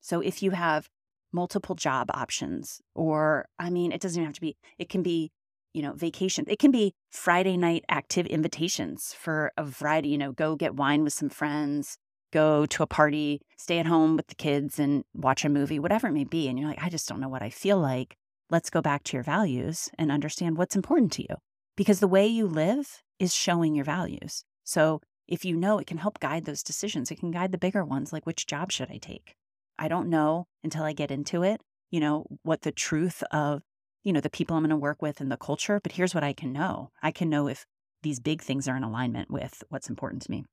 So 0.00 0.20
if 0.20 0.42
you 0.42 0.50
have 0.50 0.88
multiple 1.32 1.74
job 1.74 2.10
options 2.12 2.80
or 2.94 3.46
I 3.58 3.70
mean 3.70 3.92
it 3.92 4.00
doesn't 4.00 4.20
even 4.20 4.26
have 4.26 4.34
to 4.34 4.40
be 4.40 4.56
it 4.78 4.88
can 4.88 5.02
be 5.02 5.30
you 5.74 5.82
know, 5.82 5.92
vacation. 5.92 6.44
It 6.48 6.58
can 6.58 6.70
be 6.70 6.94
Friday 7.10 7.56
night 7.56 7.84
active 7.88 8.26
invitations 8.26 9.14
for 9.18 9.52
a 9.58 9.64
variety, 9.64 10.08
you 10.08 10.18
know, 10.18 10.32
go 10.32 10.56
get 10.56 10.76
wine 10.76 11.04
with 11.04 11.12
some 11.12 11.28
friends, 11.28 11.98
go 12.32 12.64
to 12.66 12.82
a 12.82 12.86
party, 12.86 13.42
stay 13.58 13.78
at 13.78 13.86
home 13.86 14.16
with 14.16 14.28
the 14.28 14.34
kids 14.34 14.78
and 14.78 15.04
watch 15.12 15.44
a 15.44 15.48
movie, 15.48 15.78
whatever 15.78 16.06
it 16.06 16.12
may 16.12 16.24
be. 16.24 16.48
And 16.48 16.58
you're 16.58 16.68
like, 16.68 16.82
I 16.82 16.88
just 16.88 17.08
don't 17.08 17.20
know 17.20 17.28
what 17.28 17.42
I 17.42 17.50
feel 17.50 17.78
like. 17.78 18.16
Let's 18.50 18.70
go 18.70 18.80
back 18.80 19.04
to 19.04 19.16
your 19.16 19.24
values 19.24 19.90
and 19.98 20.10
understand 20.10 20.56
what's 20.56 20.76
important 20.76 21.12
to 21.12 21.22
you 21.22 21.36
because 21.76 22.00
the 22.00 22.08
way 22.08 22.26
you 22.26 22.46
live 22.46 23.02
is 23.18 23.34
showing 23.34 23.74
your 23.74 23.84
values. 23.84 24.44
So 24.64 25.00
if 25.26 25.44
you 25.44 25.56
know, 25.56 25.78
it 25.78 25.86
can 25.86 25.98
help 25.98 26.20
guide 26.20 26.44
those 26.44 26.62
decisions. 26.62 27.10
It 27.10 27.18
can 27.18 27.30
guide 27.30 27.52
the 27.52 27.58
bigger 27.58 27.84
ones, 27.84 28.12
like 28.12 28.26
which 28.26 28.46
job 28.46 28.70
should 28.70 28.90
I 28.90 28.98
take? 28.98 29.34
I 29.78 29.88
don't 29.88 30.08
know 30.08 30.46
until 30.62 30.84
I 30.84 30.92
get 30.92 31.10
into 31.10 31.42
it, 31.42 31.60
you 31.90 32.00
know, 32.00 32.26
what 32.42 32.62
the 32.62 32.72
truth 32.72 33.22
of 33.30 33.62
you 34.04 34.12
know, 34.12 34.20
the 34.20 34.30
people 34.30 34.56
I'm 34.56 34.62
going 34.62 34.70
to 34.70 34.76
work 34.76 35.02
with 35.02 35.20
and 35.20 35.32
the 35.32 35.36
culture, 35.36 35.80
but 35.82 35.92
here's 35.92 36.14
what 36.14 36.22
I 36.22 36.32
can 36.32 36.52
know. 36.52 36.90
I 37.02 37.10
can 37.10 37.28
know 37.28 37.48
if 37.48 37.66
these 38.02 38.20
big 38.20 38.42
things 38.42 38.68
are 38.68 38.76
in 38.76 38.84
alignment 38.84 39.30
with 39.30 39.64
what's 39.70 39.88
important 39.88 40.22
to 40.22 40.30
me. 40.30 40.44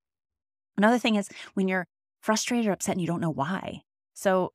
Another 0.77 0.97
thing 0.97 1.15
is 1.15 1.29
when 1.53 1.67
you're 1.67 1.85
frustrated 2.21 2.67
or 2.67 2.71
upset 2.71 2.93
and 2.93 3.01
you 3.01 3.07
don't 3.07 3.21
know 3.21 3.29
why. 3.29 3.81
So 4.13 4.51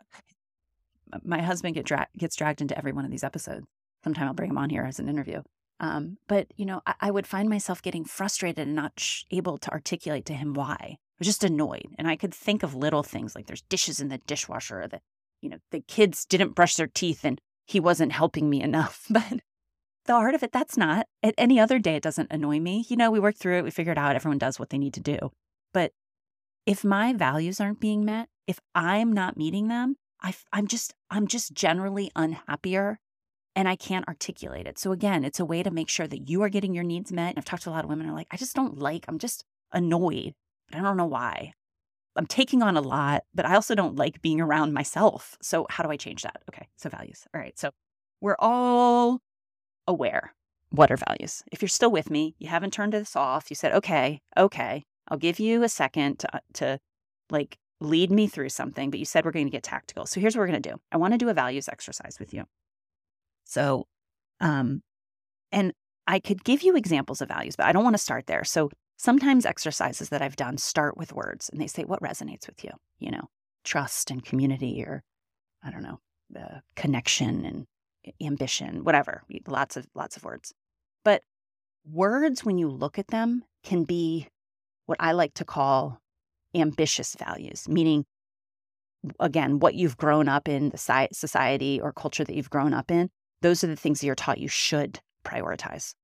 my 1.22 1.42
husband 1.42 1.74
get 1.74 1.84
dra- 1.84 2.08
gets 2.16 2.36
dragged 2.36 2.60
into 2.60 2.76
every 2.76 2.92
one 2.92 3.04
of 3.04 3.10
these 3.10 3.24
episodes. 3.24 3.66
Sometime 4.02 4.28
I'll 4.28 4.34
bring 4.34 4.50
him 4.50 4.58
on 4.58 4.70
here 4.70 4.84
as 4.84 4.98
an 4.98 5.08
interview. 5.08 5.42
Um, 5.78 6.16
but 6.26 6.48
you 6.56 6.64
know, 6.64 6.80
I, 6.86 6.94
I, 7.02 7.10
would 7.10 7.26
find 7.26 7.50
myself 7.50 7.82
getting 7.82 8.04
frustrated 8.04 8.58
and 8.58 8.74
not 8.74 8.98
sh- 8.98 9.24
able 9.30 9.58
to 9.58 9.70
articulate 9.70 10.24
to 10.26 10.32
him 10.32 10.54
why. 10.54 10.76
I 10.80 10.98
was 11.18 11.28
just 11.28 11.44
annoyed, 11.44 11.88
and 11.98 12.08
I 12.08 12.16
could 12.16 12.32
think 12.32 12.62
of 12.62 12.74
little 12.74 13.02
things 13.02 13.34
like 13.34 13.46
there's 13.46 13.62
dishes 13.62 14.00
in 14.00 14.08
the 14.08 14.18
dishwasher, 14.18 14.82
or 14.82 14.88
the 14.88 15.00
you 15.42 15.50
know 15.50 15.58
the 15.72 15.80
kids 15.80 16.24
didn't 16.24 16.54
brush 16.54 16.76
their 16.76 16.86
teeth, 16.86 17.24
and 17.24 17.40
he 17.66 17.80
wasn't 17.80 18.12
helping 18.12 18.48
me 18.48 18.62
enough. 18.62 19.06
But 19.10 19.40
the 20.06 20.12
heart 20.12 20.36
of 20.36 20.42
it, 20.44 20.52
that's 20.52 20.76
not. 20.76 21.06
At 21.22 21.34
any 21.36 21.58
other 21.58 21.80
day, 21.80 21.96
it 21.96 22.02
doesn't 22.02 22.30
annoy 22.30 22.60
me. 22.60 22.86
You 22.88 22.96
know, 22.96 23.10
we 23.10 23.18
work 23.18 23.36
through 23.36 23.58
it, 23.58 23.64
we 23.64 23.70
figure 23.70 23.92
it 23.92 23.98
out, 23.98 24.14
everyone 24.14 24.38
does 24.38 24.58
what 24.58 24.70
they 24.70 24.78
need 24.78 24.94
to 24.94 25.00
do. 25.00 25.18
But 25.74 25.92
if 26.64 26.84
my 26.84 27.12
values 27.12 27.60
aren't 27.60 27.80
being 27.80 28.04
met, 28.04 28.28
if 28.46 28.60
I'm 28.74 29.12
not 29.12 29.36
meeting 29.36 29.68
them, 29.68 29.96
I, 30.22 30.34
I'm 30.52 30.66
just 30.66 30.94
I'm 31.10 31.26
just 31.26 31.52
generally 31.52 32.10
unhappier 32.16 32.98
and 33.54 33.68
I 33.68 33.76
can't 33.76 34.06
articulate 34.06 34.66
it. 34.66 34.78
So 34.78 34.92
again, 34.92 35.24
it's 35.24 35.40
a 35.40 35.44
way 35.44 35.62
to 35.62 35.70
make 35.70 35.88
sure 35.88 36.06
that 36.06 36.28
you 36.28 36.42
are 36.42 36.48
getting 36.48 36.74
your 36.74 36.84
needs 36.84 37.12
met. 37.12 37.30
And 37.30 37.38
I've 37.38 37.44
talked 37.44 37.64
to 37.64 37.70
a 37.70 37.72
lot 37.72 37.84
of 37.84 37.90
women 37.90 38.06
who 38.06 38.12
are 38.12 38.16
like, 38.16 38.28
I 38.30 38.36
just 38.36 38.54
don't 38.54 38.78
like, 38.78 39.04
I'm 39.08 39.18
just 39.18 39.44
annoyed, 39.72 40.34
but 40.70 40.78
I 40.78 40.82
don't 40.82 40.96
know 40.96 41.06
why. 41.06 41.52
I'm 42.16 42.26
taking 42.26 42.62
on 42.62 42.76
a 42.76 42.80
lot, 42.80 43.24
but 43.34 43.46
I 43.46 43.54
also 43.54 43.74
don't 43.74 43.96
like 43.96 44.22
being 44.22 44.40
around 44.40 44.72
myself. 44.72 45.36
So 45.42 45.66
how 45.70 45.82
do 45.84 45.90
I 45.90 45.96
change 45.96 46.22
that? 46.22 46.42
Okay, 46.48 46.68
so 46.76 46.88
values. 46.88 47.26
All 47.34 47.40
right. 47.40 47.58
So 47.58 47.70
we're 48.20 48.36
all 48.38 49.20
aware 49.86 50.32
what 50.70 50.90
are 50.90 50.96
values? 50.96 51.42
If 51.52 51.62
you're 51.62 51.68
still 51.68 51.90
with 51.90 52.10
me, 52.10 52.34
you 52.38 52.48
haven't 52.48 52.72
turned 52.72 52.92
this 52.92 53.16
off, 53.16 53.50
you 53.50 53.56
said, 53.56 53.72
okay, 53.72 54.20
okay, 54.36 54.84
I'll 55.08 55.18
give 55.18 55.38
you 55.38 55.62
a 55.62 55.68
second 55.68 56.18
to, 56.20 56.36
uh, 56.36 56.40
to 56.54 56.78
like 57.30 57.58
lead 57.80 58.10
me 58.10 58.26
through 58.26 58.48
something, 58.48 58.90
but 58.90 58.98
you 58.98 59.04
said 59.04 59.24
we're 59.24 59.32
going 59.32 59.46
to 59.46 59.50
get 59.50 59.62
tactical. 59.62 60.06
So 60.06 60.20
here's 60.20 60.34
what 60.34 60.40
we're 60.40 60.48
going 60.48 60.62
to 60.62 60.70
do. 60.70 60.76
I 60.90 60.96
want 60.96 61.14
to 61.14 61.18
do 61.18 61.28
a 61.28 61.34
values 61.34 61.68
exercise 61.68 62.18
with 62.18 62.34
you. 62.34 62.44
So, 63.44 63.86
um, 64.40 64.82
and 65.52 65.72
I 66.06 66.18
could 66.18 66.44
give 66.44 66.62
you 66.62 66.76
examples 66.76 67.20
of 67.20 67.28
values, 67.28 67.56
but 67.56 67.66
I 67.66 67.72
don't 67.72 67.84
want 67.84 67.94
to 67.94 68.02
start 68.02 68.26
there. 68.26 68.44
So 68.44 68.70
sometimes 68.96 69.46
exercises 69.46 70.08
that 70.08 70.22
I've 70.22 70.36
done 70.36 70.58
start 70.58 70.96
with 70.96 71.12
words 71.12 71.48
and 71.48 71.60
they 71.60 71.66
say, 71.66 71.84
what 71.84 72.00
resonates 72.00 72.46
with 72.46 72.64
you? 72.64 72.70
You 72.98 73.10
know, 73.10 73.28
trust 73.64 74.10
and 74.10 74.24
community, 74.24 74.82
or 74.84 75.02
I 75.62 75.70
don't 75.70 75.82
know, 75.82 76.00
uh, 76.38 76.60
connection 76.74 77.44
and 77.44 77.66
ambition, 78.20 78.84
whatever. 78.84 79.22
Lots 79.46 79.76
of 79.76 79.86
lots 79.94 80.16
of 80.16 80.24
words. 80.24 80.52
But 81.04 81.22
words, 81.90 82.44
when 82.44 82.58
you 82.58 82.68
look 82.68 82.98
at 82.98 83.08
them, 83.08 83.44
can 83.62 83.84
be 83.84 84.28
what 84.86 84.98
I 85.00 85.12
like 85.12 85.34
to 85.34 85.44
call 85.44 86.00
ambitious 86.54 87.14
values, 87.16 87.68
meaning, 87.68 88.06
again, 89.20 89.58
what 89.58 89.74
you've 89.74 89.96
grown 89.96 90.28
up 90.28 90.48
in, 90.48 90.70
the 90.70 91.08
society 91.12 91.80
or 91.80 91.92
culture 91.92 92.24
that 92.24 92.34
you've 92.34 92.50
grown 92.50 92.72
up 92.72 92.90
in, 92.90 93.10
those 93.42 93.62
are 93.62 93.66
the 93.66 93.76
things 93.76 94.00
that 94.00 94.06
you're 94.06 94.14
taught 94.14 94.38
you 94.38 94.48
should 94.48 95.00
prioritize. 95.24 95.94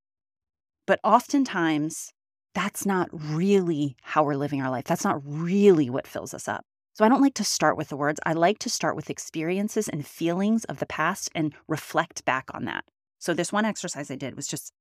But 0.85 0.99
oftentimes, 1.03 2.11
that's 2.53 2.85
not 2.85 3.09
really 3.11 3.95
how 4.01 4.23
we're 4.23 4.35
living 4.35 4.61
our 4.61 4.69
life. 4.69 4.85
That's 4.85 5.03
not 5.03 5.21
really 5.25 5.89
what 5.89 6.07
fills 6.07 6.33
us 6.33 6.47
up. 6.47 6.65
So 6.93 7.03
I 7.03 7.09
don't 7.09 7.21
like 7.21 7.33
to 7.35 7.43
start 7.43 7.75
with 7.75 7.89
the 7.89 7.97
words. 7.97 8.19
I 8.25 8.33
like 8.33 8.59
to 8.59 8.69
start 8.69 8.95
with 8.95 9.09
experiences 9.09 9.87
and 9.87 10.05
feelings 10.05 10.63
of 10.65 10.77
the 10.77 10.85
past 10.85 11.29
and 11.33 11.53
reflect 11.67 12.23
back 12.25 12.49
on 12.53 12.65
that. 12.65 12.85
So 13.17 13.33
this 13.33 13.51
one 13.51 13.65
exercise 13.65 14.11
I 14.11 14.15
did 14.15 14.35
was 14.35 14.47
just 14.47 14.71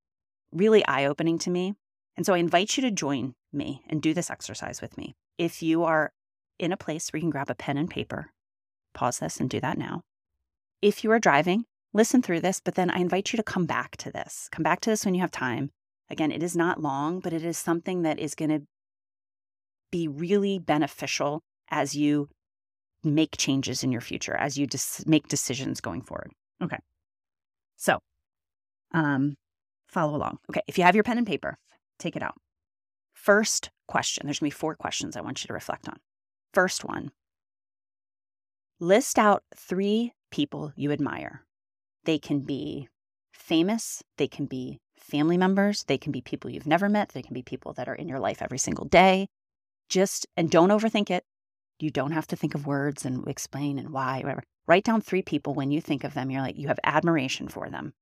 really 0.53 0.85
eye 0.87 1.07
opening 1.07 1.39
to 1.39 1.51
me. 1.51 1.75
And 2.17 2.27
so 2.27 2.35
I 2.35 2.39
invite 2.39 2.77
you 2.77 2.83
to 2.83 2.91
join 2.91 3.35
me 3.53 3.83
and 3.89 4.03
do 4.03 4.13
this 4.13 4.31
exercise 4.31 4.83
with 4.83 4.99
me. 4.99 5.15
If 5.39 5.63
you 5.63 5.85
are 5.85 6.13
in 6.59 6.73
a 6.73 6.77
place 6.77 7.11
where 7.11 7.19
you 7.19 7.23
can 7.23 7.31
grab 7.31 7.49
a 7.49 7.55
pen 7.55 7.79
and 7.79 7.89
paper, 7.89 8.27
pause 8.93 9.19
this 9.21 9.39
and 9.39 9.49
do 9.49 9.61
that 9.61 9.79
now. 9.79 10.03
If 10.83 11.05
you 11.05 11.11
are 11.13 11.19
driving, 11.19 11.65
listen 11.95 12.21
through 12.21 12.41
this, 12.41 12.61
but 12.63 12.75
then 12.75 12.91
I 12.91 12.99
invite 12.99 13.33
you 13.33 13.39
to 13.39 13.43
come 13.43 13.65
back 13.65 13.97
to 13.99 14.11
this. 14.11 14.49
Come 14.53 14.63
back 14.63 14.81
to 14.81 14.91
this 14.91 15.07
when 15.07 15.15
you 15.15 15.23
have 15.23 15.31
time. 15.31 15.71
Again, 16.11 16.31
it 16.31 16.43
is 16.43 16.57
not 16.57 16.81
long, 16.81 17.21
but 17.21 17.33
it 17.33 17.45
is 17.45 17.57
something 17.57 18.03
that 18.03 18.19
is 18.19 18.35
going 18.35 18.51
to 18.51 18.63
be 19.91 20.09
really 20.09 20.59
beneficial 20.59 21.43
as 21.71 21.95
you 21.95 22.29
make 23.05 23.37
changes 23.37 23.83
in 23.83 23.93
your 23.93 24.01
future, 24.01 24.37
as 24.37 24.57
you 24.57 24.67
make 25.07 25.29
decisions 25.29 25.81
going 25.81 26.03
forward. 26.03 26.33
Okay. 26.63 26.79
So, 27.77 27.99
um, 28.93 29.37
follow 29.89 30.17
along. 30.17 30.39
Okay. 30.51 30.63
If 30.67 30.79
you 30.79 30.85
have 30.85 30.95
your 30.95 31.05
pen 31.05 31.19
and 31.19 31.27
paper, 31.27 31.57
take 31.99 32.17
it 32.17 32.23
out. 32.23 32.35
First 33.15 33.71
question 33.89 34.27
there's 34.27 34.39
going 34.39 34.51
to 34.51 34.55
be 34.57 34.59
four 34.59 34.75
questions 34.75 35.17
I 35.17 35.21
want 35.21 35.43
you 35.43 35.49
to 35.49 35.55
reflect 35.55 35.89
on. 35.89 35.97
First 36.53 36.85
one 36.85 37.11
list 38.83 39.17
out 39.17 39.45
three 39.57 40.13
people 40.33 40.73
you 40.75 40.91
admire. 40.91 41.45
They 42.05 42.19
can 42.19 42.41
be 42.41 42.89
famous, 43.33 44.03
they 44.19 44.27
can 44.27 44.47
be 44.47 44.81
family 45.03 45.37
members, 45.37 45.85
they 45.85 45.99
can 45.99 46.13
be 46.13 46.21
people 46.21 46.51
you've 46.51 46.67
never 46.67 46.89
met, 46.89 47.11
they 47.11 47.23
can 47.23 47.35
be 47.35 47.43
people 47.43 47.73
that 47.75 47.89
are 47.89 47.95
in 47.95 48.09
your 48.09 48.21
life 48.21 48.43
every 48.43 48.59
single 48.59 48.85
day. 48.87 49.29
Just, 49.89 50.27
and 50.37 50.51
don't 50.51 50.71
overthink 50.71 51.11
it. 51.11 51.25
You 51.79 51.91
don't 51.91 52.13
have 52.13 52.27
to 52.29 52.37
think 52.37 52.55
of 52.55 52.67
words 52.67 53.05
and 53.05 53.27
explain 53.27 53.79
and 53.79 53.91
why, 53.91 54.21
whatever. 54.21 54.43
Write 54.67 54.85
down 54.85 55.01
three 55.01 55.23
people 55.23 55.55
when 55.55 55.71
you 55.71 55.81
think 55.81 56.05
of 56.05 56.15
them, 56.15 56.31
you're 56.31 56.41
like, 56.41 56.57
you 56.57 56.69
have 56.69 56.79
admiration 56.85 57.49
for 57.49 57.69
them. 57.69 57.93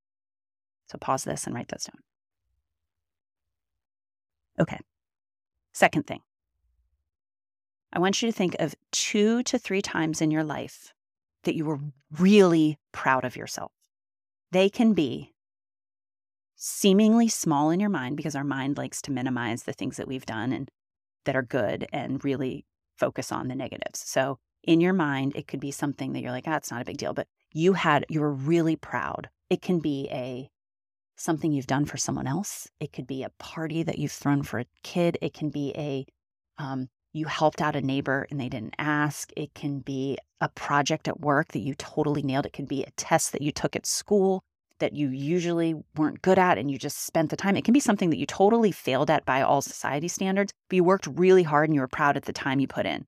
So 0.88 0.98
pause 0.98 1.24
this 1.24 1.46
and 1.46 1.54
write 1.54 1.68
those 1.68 1.84
down. 1.84 2.02
Okay. 4.60 4.78
Second 5.72 6.06
thing, 6.06 6.20
I 7.92 7.98
want 8.00 8.20
you 8.20 8.28
to 8.28 8.36
think 8.36 8.56
of 8.58 8.74
two 8.92 9.42
to 9.44 9.58
three 9.58 9.82
times 9.82 10.20
in 10.20 10.30
your 10.30 10.44
life 10.44 10.92
that 11.44 11.54
you 11.54 11.64
were 11.64 11.80
really 12.18 12.78
proud 12.92 13.24
of 13.24 13.36
yourself. 13.36 13.72
They 14.52 14.68
can 14.68 14.92
be 14.92 15.32
seemingly 16.62 17.26
small 17.26 17.70
in 17.70 17.80
your 17.80 17.88
mind 17.88 18.18
because 18.18 18.36
our 18.36 18.44
mind 18.44 18.76
likes 18.76 19.00
to 19.00 19.10
minimize 19.10 19.62
the 19.62 19.72
things 19.72 19.96
that 19.96 20.06
we've 20.06 20.26
done 20.26 20.52
and 20.52 20.70
that 21.24 21.34
are 21.34 21.42
good 21.42 21.86
and 21.90 22.22
really 22.22 22.66
focus 22.98 23.32
on 23.32 23.48
the 23.48 23.54
negatives. 23.54 23.98
So 24.00 24.38
in 24.64 24.82
your 24.82 24.92
mind, 24.92 25.32
it 25.34 25.48
could 25.48 25.58
be 25.58 25.70
something 25.70 26.12
that 26.12 26.20
you're 26.20 26.30
like, 26.30 26.44
ah, 26.46 26.56
it's 26.56 26.70
not 26.70 26.82
a 26.82 26.84
big 26.84 26.98
deal, 26.98 27.14
but 27.14 27.28
you 27.50 27.72
had, 27.72 28.04
you 28.10 28.20
were 28.20 28.32
really 28.32 28.76
proud. 28.76 29.30
It 29.48 29.62
can 29.62 29.80
be 29.80 30.06
a 30.12 30.50
something 31.16 31.50
you've 31.50 31.66
done 31.66 31.86
for 31.86 31.96
someone 31.96 32.26
else. 32.26 32.68
It 32.78 32.92
could 32.92 33.06
be 33.06 33.22
a 33.22 33.32
party 33.38 33.82
that 33.82 33.98
you've 33.98 34.12
thrown 34.12 34.42
for 34.42 34.60
a 34.60 34.66
kid. 34.82 35.16
It 35.22 35.32
can 35.32 35.48
be 35.48 35.72
a, 35.76 36.06
um, 36.58 36.88
you 37.14 37.24
helped 37.24 37.62
out 37.62 37.74
a 37.74 37.80
neighbor 37.80 38.26
and 38.30 38.38
they 38.38 38.50
didn't 38.50 38.74
ask. 38.78 39.30
It 39.34 39.54
can 39.54 39.80
be 39.80 40.18
a 40.42 40.50
project 40.50 41.08
at 41.08 41.20
work 41.20 41.52
that 41.52 41.60
you 41.60 41.74
totally 41.74 42.22
nailed. 42.22 42.44
It 42.44 42.52
could 42.52 42.68
be 42.68 42.82
a 42.82 42.90
test 42.92 43.32
that 43.32 43.42
you 43.42 43.50
took 43.50 43.74
at 43.76 43.86
school 43.86 44.44
that 44.80 44.94
you 44.94 45.08
usually 45.10 45.74
weren't 45.96 46.22
good 46.22 46.38
at 46.38 46.58
and 46.58 46.70
you 46.70 46.78
just 46.78 47.06
spent 47.06 47.30
the 47.30 47.36
time. 47.36 47.56
It 47.56 47.64
can 47.64 47.72
be 47.72 47.80
something 47.80 48.10
that 48.10 48.18
you 48.18 48.26
totally 48.26 48.72
failed 48.72 49.10
at 49.10 49.24
by 49.24 49.42
all 49.42 49.62
society 49.62 50.08
standards, 50.08 50.52
but 50.68 50.76
you 50.76 50.84
worked 50.84 51.06
really 51.06 51.42
hard 51.42 51.68
and 51.68 51.74
you 51.74 51.80
were 51.80 51.88
proud 51.88 52.16
at 52.16 52.24
the 52.24 52.32
time 52.32 52.60
you 52.60 52.66
put 52.66 52.86
in. 52.86 53.06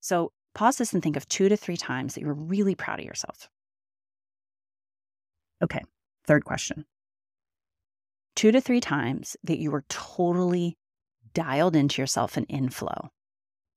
So 0.00 0.32
pause 0.54 0.78
this 0.78 0.92
and 0.92 1.02
think 1.02 1.16
of 1.16 1.26
two 1.28 1.48
to 1.48 1.56
three 1.56 1.76
times 1.76 2.14
that 2.14 2.20
you 2.20 2.26
were 2.26 2.34
really 2.34 2.74
proud 2.74 3.00
of 3.00 3.06
yourself. 3.06 3.48
Okay, 5.62 5.82
third 6.26 6.44
question. 6.44 6.84
Two 8.36 8.52
to 8.52 8.60
three 8.60 8.80
times 8.80 9.36
that 9.44 9.58
you 9.58 9.70
were 9.70 9.84
totally 9.88 10.76
dialed 11.32 11.76
into 11.76 12.02
yourself 12.02 12.36
and 12.36 12.46
in 12.48 12.68
flow. 12.68 13.10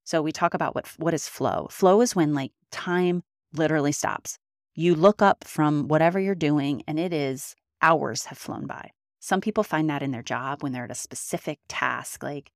So 0.04 0.22
we 0.22 0.32
talk 0.32 0.54
about 0.54 0.74
what 0.74 0.86
what 0.96 1.14
is 1.14 1.28
flow. 1.28 1.68
Flow 1.70 2.00
is 2.00 2.16
when 2.16 2.34
like 2.34 2.52
time 2.70 3.22
literally 3.52 3.92
stops. 3.92 4.38
You 4.78 4.94
look 4.94 5.22
up 5.22 5.42
from 5.42 5.88
whatever 5.88 6.20
you're 6.20 6.36
doing 6.36 6.84
and 6.86 7.00
it 7.00 7.12
is 7.12 7.56
hours 7.82 8.26
have 8.26 8.38
flown 8.38 8.68
by. 8.68 8.92
Some 9.18 9.40
people 9.40 9.64
find 9.64 9.90
that 9.90 10.04
in 10.04 10.12
their 10.12 10.22
job 10.22 10.62
when 10.62 10.70
they're 10.70 10.84
at 10.84 10.90
a 10.92 10.94
specific 10.94 11.58
task 11.68 12.22
like 12.22 12.52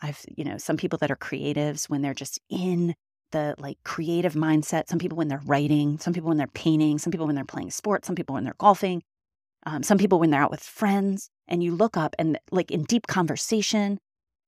I've, 0.00 0.24
you 0.28 0.44
know, 0.44 0.58
some 0.58 0.76
people 0.76 0.96
that 1.00 1.10
are 1.10 1.16
creatives 1.16 1.90
when 1.90 2.02
they're 2.02 2.14
just 2.14 2.38
in 2.48 2.94
the 3.32 3.56
like 3.58 3.78
creative 3.82 4.34
mindset. 4.34 4.84
Some 4.88 5.00
people 5.00 5.18
when 5.18 5.26
they're 5.26 5.42
writing, 5.44 5.98
some 5.98 6.12
people 6.12 6.28
when 6.28 6.36
they're 6.36 6.46
painting, 6.46 6.98
some 6.98 7.10
people 7.10 7.26
when 7.26 7.34
they're 7.34 7.44
playing 7.44 7.72
sports, 7.72 8.06
some 8.06 8.14
people 8.14 8.34
when 8.34 8.44
they're 8.44 8.54
golfing, 8.58 9.02
um, 9.66 9.82
some 9.82 9.98
people 9.98 10.20
when 10.20 10.30
they're 10.30 10.42
out 10.42 10.52
with 10.52 10.62
friends. 10.62 11.30
And 11.48 11.64
you 11.64 11.74
look 11.74 11.96
up 11.96 12.14
and 12.16 12.38
like 12.52 12.70
in 12.70 12.84
deep 12.84 13.08
conversation, 13.08 13.98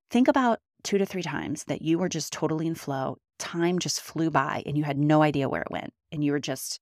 think 0.09 0.29
about 0.29 0.59
two 0.87 0.97
to 0.97 1.05
three 1.05 1.21
times 1.21 1.65
that 1.65 1.81
you 1.81 1.99
were 1.99 2.07
just 2.07 2.31
totally 2.31 2.65
in 2.65 2.73
flow. 2.73 3.17
Time 3.39 3.77
just 3.77 3.99
flew 3.99 4.31
by 4.31 4.63
and 4.65 4.77
you 4.77 4.85
had 4.85 4.97
no 4.97 5.21
idea 5.21 5.49
where 5.49 5.61
it 5.61 5.69
went. 5.69 5.91
And 6.13 6.23
you 6.23 6.31
were 6.31 6.39
just, 6.39 6.79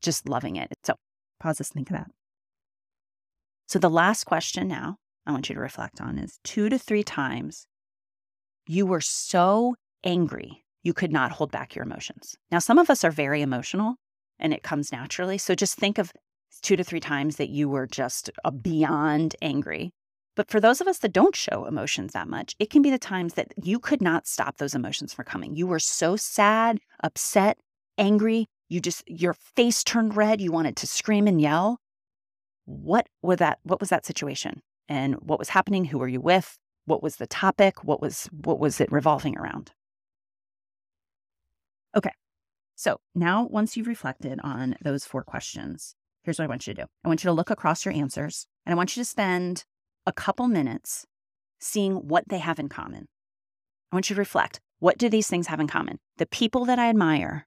just 0.00 0.26
loving 0.26 0.56
it. 0.56 0.72
So 0.82 0.94
pause 1.40 1.58
this, 1.58 1.68
think 1.68 1.90
of 1.90 1.96
that. 1.98 2.06
So 3.68 3.78
the 3.78 3.90
last 3.90 4.24
question 4.24 4.66
now 4.66 4.96
I 5.26 5.32
want 5.32 5.50
you 5.50 5.54
to 5.56 5.60
reflect 5.60 6.00
on 6.00 6.18
is 6.18 6.38
two 6.42 6.70
to 6.70 6.78
three 6.78 7.02
times 7.02 7.66
you 8.66 8.86
were 8.86 9.02
so 9.02 9.74
angry, 10.04 10.64
you 10.82 10.94
could 10.94 11.12
not 11.12 11.30
hold 11.30 11.50
back 11.50 11.74
your 11.74 11.84
emotions. 11.84 12.34
Now, 12.50 12.60
some 12.60 12.78
of 12.78 12.88
us 12.88 13.04
are 13.04 13.10
very 13.10 13.42
emotional 13.42 13.96
and 14.38 14.54
it 14.54 14.62
comes 14.62 14.90
naturally. 14.90 15.36
So 15.36 15.54
just 15.54 15.76
think 15.76 15.98
of 15.98 16.10
two 16.62 16.76
to 16.76 16.84
three 16.84 17.00
times 17.00 17.36
that 17.36 17.50
you 17.50 17.68
were 17.68 17.86
just 17.86 18.30
uh, 18.42 18.50
beyond 18.50 19.36
angry. 19.42 19.92
But 20.36 20.50
for 20.50 20.60
those 20.60 20.80
of 20.80 20.88
us 20.88 20.98
that 20.98 21.12
don't 21.12 21.36
show 21.36 21.64
emotions 21.66 22.12
that 22.12 22.28
much, 22.28 22.56
it 22.58 22.70
can 22.70 22.82
be 22.82 22.90
the 22.90 22.98
times 22.98 23.34
that 23.34 23.52
you 23.62 23.78
could 23.78 24.02
not 24.02 24.26
stop 24.26 24.56
those 24.56 24.74
emotions 24.74 25.14
from 25.14 25.26
coming. 25.26 25.54
You 25.54 25.66
were 25.66 25.78
so 25.78 26.16
sad, 26.16 26.80
upset, 27.02 27.58
angry, 27.98 28.48
you 28.68 28.80
just 28.80 29.08
your 29.08 29.34
face 29.34 29.84
turned 29.84 30.16
red, 30.16 30.40
you 30.40 30.50
wanted 30.50 30.76
to 30.76 30.86
scream 30.86 31.26
and 31.26 31.40
yell. 31.40 31.78
What 32.64 33.06
was 33.22 33.38
that 33.38 33.58
what 33.62 33.80
was 33.80 33.90
that 33.90 34.06
situation? 34.06 34.62
And 34.88 35.14
what 35.16 35.38
was 35.38 35.50
happening? 35.50 35.84
Who 35.84 35.98
were 35.98 36.08
you 36.08 36.20
with? 36.20 36.58
What 36.86 37.02
was 37.02 37.16
the 37.16 37.26
topic? 37.26 37.84
What 37.84 38.00
was 38.00 38.28
what 38.32 38.58
was 38.58 38.80
it 38.80 38.90
revolving 38.90 39.38
around? 39.38 39.72
Okay. 41.96 42.10
So 42.74 42.98
now 43.14 43.46
once 43.46 43.76
you've 43.76 43.86
reflected 43.86 44.40
on 44.42 44.76
those 44.82 45.04
four 45.04 45.22
questions, 45.22 45.94
here's 46.24 46.38
what 46.38 46.46
I 46.46 46.48
want 46.48 46.66
you 46.66 46.74
to 46.74 46.82
do. 46.82 46.86
I 47.04 47.08
want 47.08 47.22
you 47.22 47.28
to 47.28 47.34
look 47.34 47.50
across 47.50 47.84
your 47.84 47.94
answers 47.94 48.46
and 48.66 48.72
I 48.72 48.76
want 48.76 48.96
you 48.96 49.02
to 49.02 49.08
spend 49.08 49.64
a 50.06 50.12
couple 50.12 50.46
minutes 50.48 51.06
seeing 51.58 51.94
what 51.94 52.28
they 52.28 52.38
have 52.38 52.58
in 52.58 52.68
common. 52.68 53.08
I 53.90 53.96
want 53.96 54.10
you 54.10 54.16
to 54.16 54.20
reflect. 54.20 54.60
What 54.78 54.98
do 54.98 55.08
these 55.08 55.28
things 55.28 55.46
have 55.46 55.60
in 55.60 55.68
common? 55.68 55.98
The 56.18 56.26
people 56.26 56.64
that 56.66 56.78
I 56.78 56.88
admire, 56.88 57.46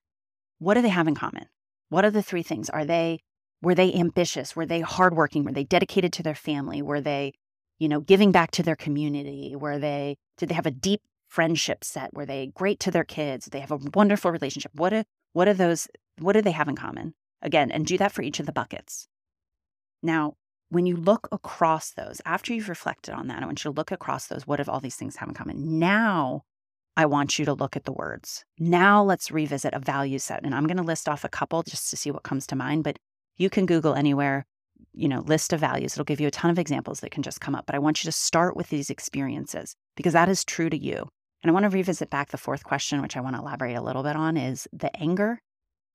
what 0.59 0.73
do 0.73 0.81
they 0.81 0.89
have 0.89 1.07
in 1.07 1.15
common? 1.15 1.45
What 1.89 2.05
are 2.05 2.11
the 2.11 2.23
three 2.23 2.43
things? 2.43 2.69
Are 2.69 2.85
they 2.85 3.19
were 3.61 3.75
they 3.75 3.93
ambitious? 3.93 4.55
Were 4.55 4.67
they 4.67 4.81
hardworking? 4.81 5.43
Were 5.43 5.51
they 5.51 5.63
dedicated 5.63 6.13
to 6.13 6.23
their 6.23 6.35
family? 6.35 6.81
Were 6.81 7.01
they 7.01 7.33
you 7.79 7.87
know, 7.87 7.99
giving 7.99 8.31
back 8.31 8.51
to 8.51 8.63
their 8.63 8.75
community? 8.75 9.55
Were 9.55 9.77
they, 9.77 10.17
did 10.37 10.49
they 10.49 10.55
have 10.55 10.65
a 10.65 10.71
deep 10.71 11.01
friendship 11.27 11.83
set? 11.83 12.13
Were 12.13 12.25
they 12.25 12.47
great 12.47 12.79
to 12.81 12.91
their 12.91 13.03
kids? 13.03 13.45
Did 13.45 13.53
they 13.53 13.59
have 13.59 13.71
a 13.71 13.79
wonderful 13.93 14.31
relationship? 14.31 14.71
What 14.73 14.93
are, 14.93 15.03
what 15.33 15.47
are 15.47 15.53
those, 15.53 15.87
what 16.19 16.33
do 16.33 16.41
they 16.41 16.51
have 16.51 16.67
in 16.67 16.75
common? 16.75 17.13
Again, 17.41 17.69
and 17.69 17.85
do 17.85 17.97
that 17.97 18.11
for 18.11 18.23
each 18.23 18.39
of 18.39 18.45
the 18.45 18.51
buckets. 18.51 19.07
Now, 20.01 20.35
when 20.69 20.85
you 20.85 20.97
look 20.97 21.27
across 21.31 21.91
those, 21.91 22.21
after 22.25 22.53
you've 22.53 22.69
reflected 22.69 23.13
on 23.13 23.27
that, 23.27 23.41
I 23.41 23.45
want 23.45 23.63
you 23.63 23.71
to 23.71 23.75
look 23.75 23.91
across 23.91 24.27
those. 24.27 24.45
What 24.45 24.59
if 24.59 24.67
all 24.67 24.79
these 24.79 24.95
things 24.95 25.15
have 25.15 25.29
in 25.29 25.35
common? 25.35 25.79
Now, 25.79 26.43
I 26.97 27.05
want 27.05 27.37
you 27.37 27.45
to 27.45 27.53
look 27.53 27.75
at 27.75 27.85
the 27.85 27.93
words. 27.93 28.43
Now, 28.59 29.03
let's 29.03 29.31
revisit 29.31 29.73
a 29.73 29.79
value 29.79 30.19
set. 30.19 30.43
And 30.43 30.53
I'm 30.53 30.65
going 30.65 30.77
to 30.77 30.83
list 30.83 31.07
off 31.07 31.23
a 31.23 31.29
couple 31.29 31.63
just 31.63 31.89
to 31.91 31.97
see 31.97 32.11
what 32.11 32.23
comes 32.23 32.47
to 32.47 32.55
mind, 32.55 32.83
but 32.83 32.97
you 33.37 33.49
can 33.49 33.65
Google 33.65 33.93
anywhere, 33.93 34.45
you 34.93 35.07
know, 35.07 35.21
list 35.21 35.53
of 35.53 35.59
values. 35.59 35.93
It'll 35.93 36.05
give 36.05 36.19
you 36.19 36.27
a 36.27 36.31
ton 36.31 36.51
of 36.51 36.59
examples 36.59 36.99
that 36.99 37.11
can 37.11 37.23
just 37.23 37.39
come 37.39 37.55
up. 37.55 37.65
But 37.65 37.75
I 37.75 37.79
want 37.79 38.03
you 38.03 38.07
to 38.07 38.11
start 38.11 38.57
with 38.57 38.69
these 38.69 38.89
experiences 38.89 39.75
because 39.95 40.13
that 40.13 40.27
is 40.27 40.43
true 40.43 40.69
to 40.69 40.77
you. 40.77 41.07
And 41.43 41.51
I 41.51 41.53
want 41.53 41.63
to 41.63 41.69
revisit 41.69 42.09
back 42.09 42.29
the 42.29 42.37
fourth 42.37 42.63
question, 42.63 43.01
which 43.01 43.15
I 43.15 43.21
want 43.21 43.35
to 43.35 43.41
elaborate 43.41 43.75
a 43.75 43.81
little 43.81 44.03
bit 44.03 44.15
on 44.15 44.35
is 44.35 44.67
the 44.73 44.93
anger. 44.99 45.39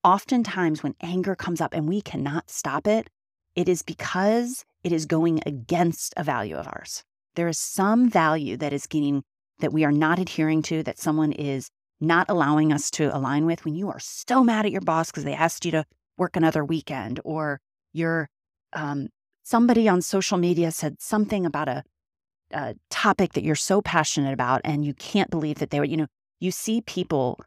Oftentimes, 0.04 0.82
when 0.82 0.94
anger 1.00 1.34
comes 1.34 1.60
up 1.60 1.74
and 1.74 1.88
we 1.88 2.00
cannot 2.00 2.48
stop 2.48 2.86
it, 2.86 3.10
it 3.54 3.68
is 3.68 3.82
because 3.82 4.64
it 4.82 4.92
is 4.92 5.06
going 5.06 5.40
against 5.46 6.14
a 6.16 6.24
value 6.24 6.56
of 6.56 6.66
ours. 6.66 7.04
There 7.34 7.48
is 7.48 7.58
some 7.58 8.08
value 8.08 8.56
that 8.58 8.72
is 8.72 8.86
getting 8.86 9.22
that 9.60 9.72
we 9.72 9.84
are 9.84 9.92
not 9.92 10.18
adhering 10.18 10.62
to, 10.62 10.82
that 10.82 10.98
someone 10.98 11.32
is 11.32 11.70
not 12.00 12.26
allowing 12.28 12.72
us 12.72 12.90
to 12.90 13.16
align 13.16 13.46
with 13.46 13.64
when 13.64 13.74
you 13.74 13.88
are 13.88 14.00
so 14.00 14.42
mad 14.42 14.66
at 14.66 14.72
your 14.72 14.80
boss 14.80 15.10
because 15.10 15.24
they 15.24 15.34
asked 15.34 15.64
you 15.64 15.70
to 15.70 15.84
work 16.18 16.36
another 16.36 16.64
weekend, 16.64 17.20
or 17.24 17.60
you're 17.92 18.28
um, 18.72 19.08
somebody 19.44 19.88
on 19.88 20.02
social 20.02 20.36
media 20.36 20.70
said 20.72 21.00
something 21.00 21.46
about 21.46 21.68
a, 21.68 21.84
a 22.50 22.74
topic 22.90 23.32
that 23.34 23.44
you're 23.44 23.54
so 23.54 23.80
passionate 23.80 24.32
about, 24.32 24.60
and 24.64 24.84
you 24.84 24.94
can't 24.94 25.30
believe 25.30 25.58
that 25.58 25.70
they 25.70 25.78
were, 25.78 25.86
you 25.86 25.96
know, 25.96 26.08
you 26.40 26.50
see 26.50 26.80
people 26.80 27.38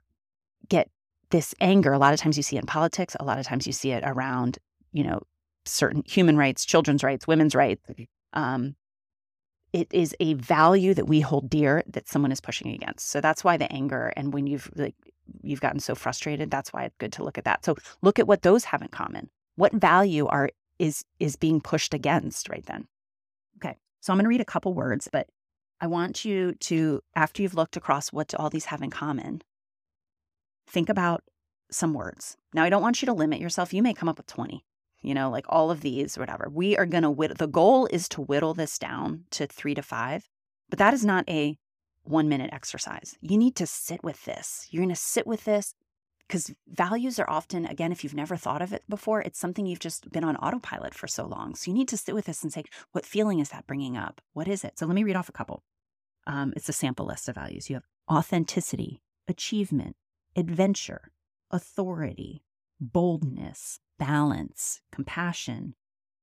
get 0.69 0.89
this 1.31 1.53
anger. 1.59 1.91
A 1.91 2.00
lot 2.00 2.13
of 2.13 2.19
times 2.19 2.38
you 2.38 2.43
see 2.43 2.55
it 2.55 2.62
in 2.62 2.65
politics, 2.65 3.15
a 3.19 3.25
lot 3.25 3.39
of 3.39 3.45
times 3.45 3.67
you 3.67 3.74
see 3.74 3.91
it 3.91 4.03
around, 4.05 4.57
you 4.93 5.03
know, 5.03 5.21
certain 5.65 6.03
human 6.05 6.38
rights, 6.38 6.65
children's 6.65 7.03
rights, 7.03 7.27
women's 7.27 7.55
rights. 7.55 7.84
Um, 8.34 8.75
it 9.74 9.88
is 9.91 10.15
a 10.19 10.36
value 10.36 10.93
that 10.93 11.07
we 11.07 11.19
hold 11.19 11.50
dear 11.50 11.84
that 11.88 12.07
someone 12.07 12.31
is 12.31 12.39
pushing 12.39 12.72
against. 12.72 13.10
So 13.10 13.19
that's 13.19 13.43
why 13.43 13.57
the 13.57 13.72
anger. 13.72 14.13
And 14.15 14.34
when 14.34 14.48
you've 14.48 14.69
like 14.75 14.95
you've 15.41 15.60
gotten 15.60 15.79
so 15.79 15.95
frustrated, 15.95 16.50
that's 16.50 16.72
why 16.72 16.86
it's 16.86 16.95
good 16.98 17.12
to 17.13 17.24
look 17.24 17.38
at 17.38 17.43
that. 17.43 17.65
So 17.65 17.75
look 18.01 18.17
at 18.17 18.27
what 18.27 18.41
those 18.41 18.63
have 18.65 18.81
in 18.81 18.88
common. 18.88 19.29
What 19.55 19.74
value 19.74 20.27
are 20.27 20.50
is 20.79 21.03
is 21.19 21.36
being 21.36 21.60
pushed 21.60 21.93
against 21.93 22.48
right 22.48 22.65
then. 22.65 22.88
Okay. 23.57 23.75
So 24.00 24.13
I'm 24.13 24.17
going 24.17 24.25
to 24.25 24.29
read 24.29 24.41
a 24.41 24.45
couple 24.45 24.74
words, 24.74 25.10
but 25.12 25.27
I 25.81 25.88
want 25.88 26.24
you 26.24 26.53
to 26.53 27.01
after 27.15 27.41
you've 27.41 27.55
looked 27.55 27.75
across 27.75 28.13
what 28.13 28.29
do 28.29 28.38
all 28.38 28.50
these 28.50 28.65
have 28.65 28.81
in 28.81 28.91
common, 28.91 29.41
think 30.67 30.88
about 30.88 31.24
some 31.69 31.93
words. 31.93 32.38
Now 32.53 32.63
I 32.63 32.69
don't 32.69 32.81
want 32.81 33.01
you 33.01 33.07
to 33.07 33.13
limit 33.13 33.41
yourself. 33.41 33.74
You 33.74 33.84
may 33.84 33.93
come 33.93 34.07
up 34.07 34.17
with 34.17 34.27
20 34.27 34.63
you 35.05 35.13
know, 35.13 35.29
like 35.29 35.45
all 35.50 35.71
of 35.71 35.81
these, 35.81 36.17
whatever. 36.17 36.50
We 36.51 36.77
are 36.77 36.85
going 36.85 37.03
to 37.03 37.12
whittle, 37.12 37.35
the 37.38 37.47
goal 37.47 37.88
is 37.88 38.09
to 38.09 38.21
whittle 38.21 38.53
this 38.53 38.77
down 38.77 39.25
to 39.31 39.47
three 39.47 39.75
to 39.75 39.81
five, 39.81 40.27
but 40.69 40.79
that 40.79 40.93
is 40.93 41.05
not 41.05 41.29
a 41.29 41.57
one 42.03 42.29
minute 42.29 42.51
exercise. 42.53 43.15
You 43.21 43.38
need 43.38 43.55
to 43.57 43.67
sit 43.67 44.03
with 44.03 44.24
this. 44.25 44.67
You're 44.69 44.83
going 44.83 44.89
to 44.89 44.95
sit 44.95 45.27
with 45.27 45.43
this 45.45 45.74
because 46.27 46.53
values 46.67 47.19
are 47.19 47.29
often, 47.29 47.65
again, 47.65 47.91
if 47.91 48.03
you've 48.03 48.15
never 48.15 48.35
thought 48.35 48.62
of 48.62 48.74
it 48.74 48.83
before, 48.89 49.21
it's 49.21 49.39
something 49.39 49.65
you've 49.65 49.79
just 49.79 50.09
been 50.12 50.24
on 50.24 50.35
autopilot 50.38 50.95
for 50.95 51.07
so 51.07 51.25
long. 51.25 51.55
So 51.55 51.69
you 51.69 51.77
need 51.77 51.88
to 51.89 51.97
sit 51.97 52.15
with 52.15 52.25
this 52.25 52.41
and 52.41 52.51
say, 52.51 52.63
what 52.91 53.05
feeling 53.05 53.39
is 53.39 53.50
that 53.50 53.67
bringing 53.67 53.95
up? 53.95 54.21
What 54.33 54.47
is 54.47 54.63
it? 54.63 54.79
So 54.79 54.85
let 54.85 54.95
me 54.95 55.03
read 55.03 55.15
off 55.15 55.29
a 55.29 55.33
couple. 55.33 55.63
Um, 56.25 56.53
it's 56.55 56.69
a 56.69 56.74
sample 56.74 57.05
list 57.05 57.29
of 57.29 57.35
values. 57.35 57.69
You 57.69 57.75
have 57.75 57.85
authenticity, 58.09 59.01
achievement, 59.27 59.95
adventure, 60.35 61.12
authority, 61.51 62.43
boldness, 62.79 63.79
balance, 63.97 64.81
compassion, 64.91 65.75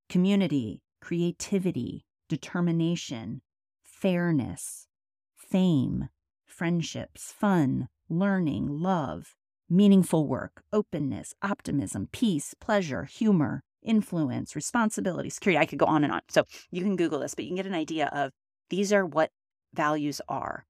community, 0.08 0.82
creativity, 1.00 2.04
determination, 2.28 3.42
fairness, 3.82 4.86
fame, 5.34 6.08
friendships, 6.46 7.32
fun, 7.32 7.88
learning, 8.08 8.68
love, 8.68 9.34
meaningful 9.68 10.26
work, 10.26 10.62
openness, 10.72 11.34
optimism, 11.42 12.08
peace, 12.12 12.54
pleasure, 12.60 13.04
humor, 13.04 13.62
influence, 13.82 14.54
responsibility, 14.54 15.30
security. 15.30 15.58
I 15.58 15.66
could 15.66 15.78
go 15.78 15.86
on 15.86 16.04
and 16.04 16.12
on. 16.12 16.20
So 16.28 16.44
you 16.70 16.82
can 16.82 16.96
Google 16.96 17.20
this, 17.20 17.34
but 17.34 17.44
you 17.44 17.48
can 17.48 17.56
get 17.56 17.66
an 17.66 17.74
idea 17.74 18.10
of 18.12 18.32
these 18.70 18.92
are 18.92 19.04
what 19.04 19.30
values 19.74 20.20
are. 20.28 20.66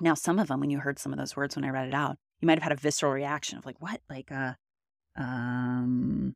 Now, 0.00 0.14
some 0.14 0.38
of 0.38 0.48
them, 0.48 0.60
when 0.60 0.70
you 0.70 0.80
heard 0.80 0.98
some 0.98 1.12
of 1.12 1.18
those 1.18 1.36
words 1.36 1.56
when 1.56 1.64
I 1.64 1.70
read 1.70 1.88
it 1.88 1.94
out, 1.94 2.16
you 2.40 2.46
might 2.46 2.58
have 2.58 2.64
had 2.64 2.72
a 2.72 2.80
visceral 2.80 3.12
reaction 3.12 3.58
of 3.58 3.66
like, 3.66 3.80
what? 3.80 4.00
Like, 4.08 4.32
uh, 4.32 4.54
um, 5.16 6.34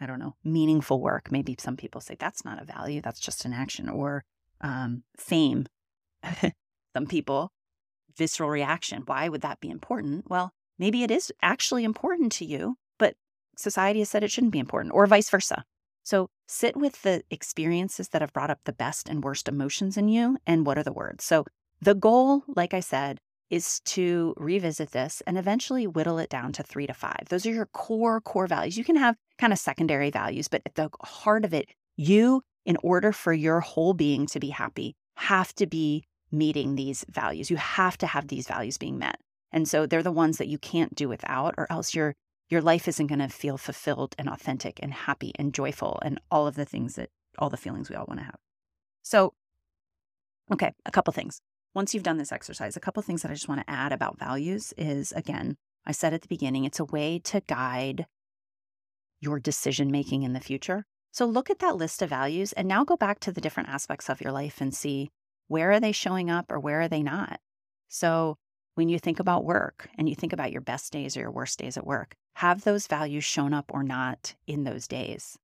I 0.00 0.06
don't 0.06 0.18
know, 0.18 0.34
meaningful 0.44 1.00
work. 1.00 1.30
Maybe 1.30 1.56
some 1.58 1.76
people 1.76 2.00
say 2.00 2.16
that's 2.18 2.44
not 2.44 2.60
a 2.60 2.64
value, 2.64 3.00
that's 3.00 3.20
just 3.20 3.44
an 3.44 3.52
action, 3.52 3.88
or 3.88 4.24
um, 4.60 5.04
fame. 5.16 5.66
some 6.94 7.06
people, 7.06 7.52
visceral 8.16 8.50
reaction. 8.50 9.02
Why 9.06 9.28
would 9.28 9.42
that 9.42 9.60
be 9.60 9.70
important? 9.70 10.28
Well, 10.28 10.52
maybe 10.78 11.02
it 11.02 11.10
is 11.10 11.32
actually 11.42 11.84
important 11.84 12.32
to 12.32 12.44
you, 12.44 12.76
but 12.98 13.14
society 13.56 14.00
has 14.00 14.10
said 14.10 14.22
it 14.22 14.30
shouldn't 14.30 14.52
be 14.52 14.58
important, 14.58 14.94
or 14.94 15.06
vice 15.06 15.30
versa. 15.30 15.64
So 16.02 16.28
sit 16.48 16.76
with 16.76 17.02
the 17.02 17.22
experiences 17.30 18.08
that 18.08 18.22
have 18.22 18.32
brought 18.32 18.50
up 18.50 18.60
the 18.64 18.72
best 18.72 19.08
and 19.08 19.22
worst 19.22 19.48
emotions 19.48 19.96
in 19.96 20.08
you 20.08 20.36
and 20.46 20.66
what 20.66 20.78
are 20.78 20.82
the 20.82 20.92
words. 20.92 21.24
So 21.24 21.44
the 21.80 21.94
goal, 21.94 22.42
like 22.48 22.74
I 22.74 22.80
said, 22.80 23.18
is 23.52 23.80
to 23.80 24.32
revisit 24.38 24.92
this 24.92 25.22
and 25.26 25.36
eventually 25.36 25.86
whittle 25.86 26.18
it 26.18 26.30
down 26.30 26.52
to 26.52 26.62
three 26.62 26.86
to 26.86 26.94
five. 26.94 27.28
Those 27.28 27.44
are 27.44 27.52
your 27.52 27.66
core, 27.66 28.18
core 28.22 28.46
values. 28.46 28.78
You 28.78 28.82
can 28.82 28.96
have 28.96 29.14
kind 29.36 29.52
of 29.52 29.58
secondary 29.58 30.10
values, 30.10 30.48
but 30.48 30.62
at 30.64 30.74
the 30.74 30.88
heart 31.02 31.44
of 31.44 31.52
it, 31.52 31.68
you, 31.94 32.40
in 32.64 32.78
order 32.82 33.12
for 33.12 33.34
your 33.34 33.60
whole 33.60 33.92
being 33.92 34.24
to 34.28 34.40
be 34.40 34.48
happy, 34.48 34.96
have 35.16 35.54
to 35.56 35.66
be 35.66 36.02
meeting 36.30 36.76
these 36.76 37.04
values. 37.10 37.50
You 37.50 37.58
have 37.58 37.98
to 37.98 38.06
have 38.06 38.28
these 38.28 38.48
values 38.48 38.78
being 38.78 38.98
met. 38.98 39.20
And 39.52 39.68
so 39.68 39.84
they're 39.84 40.02
the 40.02 40.10
ones 40.10 40.38
that 40.38 40.48
you 40.48 40.56
can't 40.56 40.94
do 40.94 41.06
without, 41.06 41.54
or 41.58 41.66
else 41.70 41.94
your 41.94 42.14
your 42.48 42.62
life 42.62 42.88
isn't 42.88 43.06
going 43.06 43.18
to 43.18 43.28
feel 43.28 43.58
fulfilled 43.58 44.14
and 44.18 44.28
authentic 44.28 44.78
and 44.82 44.92
happy 44.92 45.32
and 45.38 45.54
joyful 45.54 45.98
and 46.02 46.18
all 46.30 46.46
of 46.46 46.54
the 46.54 46.64
things 46.64 46.96
that 46.96 47.10
all 47.38 47.50
the 47.50 47.56
feelings 47.58 47.90
we 47.90 47.96
all 47.96 48.06
want 48.06 48.20
to 48.20 48.24
have. 48.24 48.36
So, 49.02 49.34
okay, 50.50 50.72
a 50.86 50.90
couple 50.90 51.12
things 51.12 51.40
once 51.74 51.94
you've 51.94 52.02
done 52.02 52.18
this 52.18 52.32
exercise, 52.32 52.76
a 52.76 52.80
couple 52.80 53.02
things 53.02 53.22
that 53.22 53.30
I 53.30 53.34
just 53.34 53.48
want 53.48 53.60
to 53.60 53.70
add 53.70 53.92
about 53.92 54.18
values 54.18 54.74
is 54.76 55.12
again, 55.12 55.56
I 55.86 55.92
said 55.92 56.14
at 56.14 56.22
the 56.22 56.28
beginning, 56.28 56.64
it's 56.64 56.80
a 56.80 56.84
way 56.84 57.18
to 57.24 57.40
guide 57.40 58.06
your 59.20 59.38
decision 59.38 59.90
making 59.90 60.22
in 60.22 60.32
the 60.32 60.40
future. 60.40 60.84
So 61.12 61.26
look 61.26 61.50
at 61.50 61.58
that 61.60 61.76
list 61.76 62.02
of 62.02 62.10
values 62.10 62.52
and 62.52 62.66
now 62.66 62.84
go 62.84 62.96
back 62.96 63.20
to 63.20 63.32
the 63.32 63.40
different 63.40 63.68
aspects 63.68 64.08
of 64.08 64.20
your 64.20 64.32
life 64.32 64.60
and 64.60 64.74
see 64.74 65.10
where 65.48 65.70
are 65.72 65.80
they 65.80 65.92
showing 65.92 66.30
up 66.30 66.50
or 66.50 66.58
where 66.58 66.80
are 66.80 66.88
they 66.88 67.02
not. 67.02 67.40
So 67.88 68.36
when 68.74 68.88
you 68.88 68.98
think 68.98 69.20
about 69.20 69.44
work 69.44 69.88
and 69.98 70.08
you 70.08 70.14
think 70.14 70.32
about 70.32 70.52
your 70.52 70.62
best 70.62 70.92
days 70.92 71.16
or 71.16 71.20
your 71.20 71.30
worst 71.30 71.58
days 71.58 71.76
at 71.76 71.86
work, 71.86 72.14
have 72.36 72.64
those 72.64 72.86
values 72.86 73.24
shown 73.24 73.52
up 73.52 73.66
or 73.68 73.82
not 73.82 74.34
in 74.46 74.64
those 74.64 74.88
days? 74.88 75.36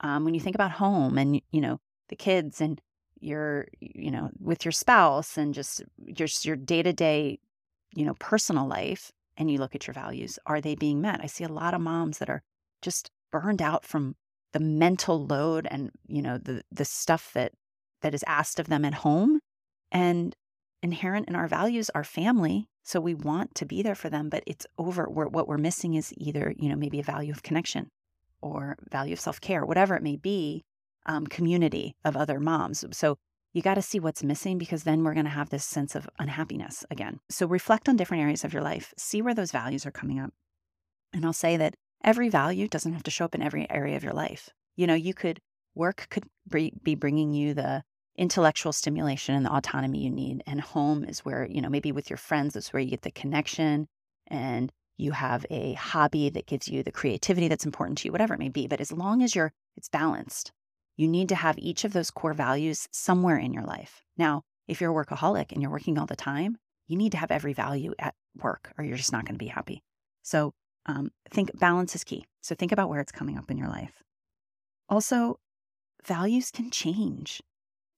Um, 0.00 0.24
when 0.24 0.34
you 0.34 0.40
think 0.40 0.54
about 0.54 0.72
home 0.72 1.16
and 1.16 1.40
you 1.50 1.60
know 1.60 1.78
the 2.10 2.16
kids 2.16 2.60
and 2.60 2.80
your 3.24 3.66
you 3.80 4.10
know 4.10 4.30
with 4.38 4.64
your 4.64 4.72
spouse 4.72 5.36
and 5.36 5.54
just 5.54 5.82
just 6.12 6.44
your 6.44 6.56
day-to-day 6.56 7.38
you 7.94 8.04
know 8.04 8.14
personal 8.18 8.66
life 8.66 9.10
and 9.36 9.50
you 9.50 9.58
look 9.58 9.74
at 9.74 9.86
your 9.86 9.94
values 9.94 10.38
are 10.46 10.60
they 10.60 10.74
being 10.74 11.00
met? 11.00 11.20
I 11.22 11.26
see 11.26 11.44
a 11.44 11.48
lot 11.48 11.74
of 11.74 11.80
moms 11.80 12.18
that 12.18 12.30
are 12.30 12.42
just 12.82 13.10
burned 13.32 13.62
out 13.62 13.84
from 13.84 14.14
the 14.52 14.60
mental 14.60 15.26
load 15.26 15.66
and 15.70 15.90
you 16.06 16.22
know 16.22 16.38
the 16.38 16.62
the 16.70 16.84
stuff 16.84 17.32
that 17.34 17.52
that 18.02 18.14
is 18.14 18.24
asked 18.26 18.60
of 18.60 18.68
them 18.68 18.84
at 18.84 18.94
home 18.94 19.40
and 19.90 20.34
inherent 20.82 21.28
in 21.28 21.34
our 21.34 21.48
values 21.48 21.90
are 21.94 22.04
family 22.04 22.68
so 22.84 23.00
we 23.00 23.14
want 23.14 23.54
to 23.54 23.64
be 23.64 23.82
there 23.82 23.94
for 23.94 24.10
them 24.10 24.28
but 24.28 24.44
it's 24.46 24.66
over 24.78 25.08
we're, 25.10 25.26
what 25.26 25.48
we're 25.48 25.58
missing 25.58 25.94
is 25.94 26.12
either 26.18 26.54
you 26.56 26.68
know 26.68 26.76
maybe 26.76 27.00
a 27.00 27.02
value 27.02 27.32
of 27.32 27.42
connection 27.42 27.88
or 28.42 28.76
value 28.90 29.14
of 29.14 29.20
self-care 29.20 29.64
whatever 29.64 29.96
it 29.96 30.02
may 30.02 30.16
be 30.16 30.62
um, 31.06 31.26
community 31.26 31.94
of 32.04 32.16
other 32.16 32.40
moms. 32.40 32.84
So 32.92 33.16
you 33.52 33.62
got 33.62 33.74
to 33.74 33.82
see 33.82 34.00
what's 34.00 34.24
missing 34.24 34.58
because 34.58 34.82
then 34.82 35.04
we're 35.04 35.14
going 35.14 35.26
to 35.26 35.30
have 35.30 35.50
this 35.50 35.64
sense 35.64 35.94
of 35.94 36.08
unhappiness 36.18 36.84
again. 36.90 37.20
So 37.30 37.46
reflect 37.46 37.88
on 37.88 37.96
different 37.96 38.22
areas 38.22 38.44
of 38.44 38.52
your 38.52 38.62
life, 38.62 38.92
see 38.96 39.22
where 39.22 39.34
those 39.34 39.52
values 39.52 39.86
are 39.86 39.92
coming 39.92 40.18
up. 40.18 40.32
And 41.12 41.24
I'll 41.24 41.32
say 41.32 41.56
that 41.56 41.74
every 42.02 42.28
value 42.28 42.68
doesn't 42.68 42.92
have 42.92 43.04
to 43.04 43.10
show 43.10 43.24
up 43.24 43.34
in 43.34 43.42
every 43.42 43.70
area 43.70 43.96
of 43.96 44.02
your 44.02 44.12
life. 44.12 44.50
You 44.76 44.86
know, 44.86 44.94
you 44.94 45.14
could 45.14 45.40
work 45.74 46.06
could 46.10 46.24
be 46.48 46.94
bringing 46.94 47.32
you 47.32 47.54
the 47.54 47.82
intellectual 48.16 48.72
stimulation 48.72 49.34
and 49.34 49.44
the 49.44 49.52
autonomy 49.52 50.04
you 50.04 50.10
need 50.10 50.42
and 50.46 50.60
home 50.60 51.04
is 51.04 51.24
where 51.24 51.46
you 51.46 51.60
know 51.60 51.68
maybe 51.68 51.90
with 51.90 52.08
your 52.08 52.16
friends 52.16 52.54
that's 52.54 52.72
where 52.72 52.80
you 52.80 52.90
get 52.90 53.02
the 53.02 53.10
connection 53.10 53.88
and 54.28 54.70
you 54.96 55.10
have 55.10 55.44
a 55.50 55.72
hobby 55.72 56.30
that 56.30 56.46
gives 56.46 56.68
you 56.68 56.84
the 56.84 56.92
creativity 56.92 57.48
that's 57.48 57.66
important 57.66 57.98
to 57.98 58.06
you 58.06 58.12
whatever 58.12 58.34
it 58.34 58.38
may 58.38 58.48
be 58.48 58.68
but 58.68 58.80
as 58.80 58.92
long 58.92 59.20
as 59.20 59.34
you're 59.34 59.52
it's 59.76 59.88
balanced 59.88 60.52
you 60.96 61.08
need 61.08 61.28
to 61.30 61.34
have 61.34 61.58
each 61.58 61.84
of 61.84 61.92
those 61.92 62.10
core 62.10 62.34
values 62.34 62.88
somewhere 62.92 63.36
in 63.36 63.52
your 63.52 63.64
life. 63.64 64.02
Now, 64.16 64.42
if 64.68 64.80
you're 64.80 64.98
a 64.98 65.04
workaholic 65.04 65.52
and 65.52 65.60
you're 65.60 65.70
working 65.70 65.98
all 65.98 66.06
the 66.06 66.16
time, 66.16 66.56
you 66.86 66.96
need 66.96 67.12
to 67.12 67.18
have 67.18 67.30
every 67.30 67.52
value 67.52 67.94
at 67.98 68.14
work 68.42 68.72
or 68.78 68.84
you're 68.84 68.96
just 68.96 69.12
not 69.12 69.24
going 69.24 69.34
to 69.34 69.44
be 69.44 69.46
happy. 69.46 69.82
So, 70.22 70.52
um, 70.86 71.10
think 71.30 71.58
balance 71.58 71.94
is 71.94 72.04
key. 72.04 72.26
So, 72.42 72.54
think 72.54 72.72
about 72.72 72.88
where 72.88 73.00
it's 73.00 73.12
coming 73.12 73.38
up 73.38 73.50
in 73.50 73.56
your 73.56 73.68
life. 73.68 74.02
Also, 74.88 75.38
values 76.06 76.50
can 76.50 76.70
change. 76.70 77.42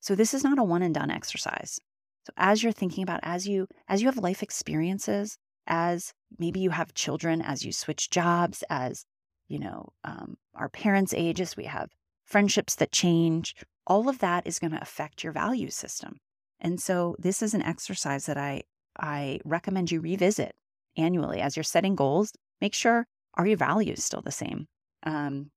So 0.01 0.15
this 0.15 0.35
is 0.35 0.45
not 0.45 0.59
a 0.59 0.63
one 0.63 0.83
and 0.83 0.95
done 0.95 1.11
exercise. 1.11 1.81
So 2.25 2.33
as 2.37 2.63
you're 2.63 2.73
thinking 2.73 3.03
about 3.03 3.21
as 3.23 3.47
you 3.47 3.67
as 3.89 4.03
you 4.03 4.09
have 4.09 4.19
life 4.19 4.43
experiences, 4.43 5.37
as 5.67 6.13
maybe 6.39 6.61
you 6.61 6.71
have 6.71 6.95
children, 6.95 7.43
as 7.43 7.65
you 7.65 7.73
switch 7.73 8.11
jobs, 8.11 8.63
as 8.71 9.05
you 9.49 9.59
know, 9.59 9.89
um, 10.05 10.37
our 10.55 10.69
parents' 10.69 11.15
ages, 11.15 11.57
we 11.57 11.65
have 11.65 11.91
friendships 12.27 12.75
that 12.77 12.93
change. 12.93 13.55
All 13.87 14.09
of 14.09 14.19
that 14.19 14.47
is 14.47 14.59
going 14.59 14.73
to 14.73 14.83
affect 14.83 15.25
your 15.25 15.33
value 15.33 15.71
system. 15.71 16.19
And 16.61 16.81
so 16.81 17.17
this 17.19 17.43
is 17.43 17.55
an 17.55 17.63
exercise 17.63 18.27
that 18.27 18.37
I 18.37 18.63
I 18.99 19.41
recommend 19.45 19.91
you 19.91 20.01
revisit 20.01 20.55
annually 20.97 21.41
as 21.41 21.57
you're 21.57 21.63
setting 21.63 21.95
goals. 21.95 22.33
Make 22.61 22.75
sure 22.75 23.07
are 23.35 23.47
your 23.47 23.59
values 23.59 24.03
still 24.03 24.23
the 24.23 24.33
same? 24.33 24.67
Um, 25.03 25.51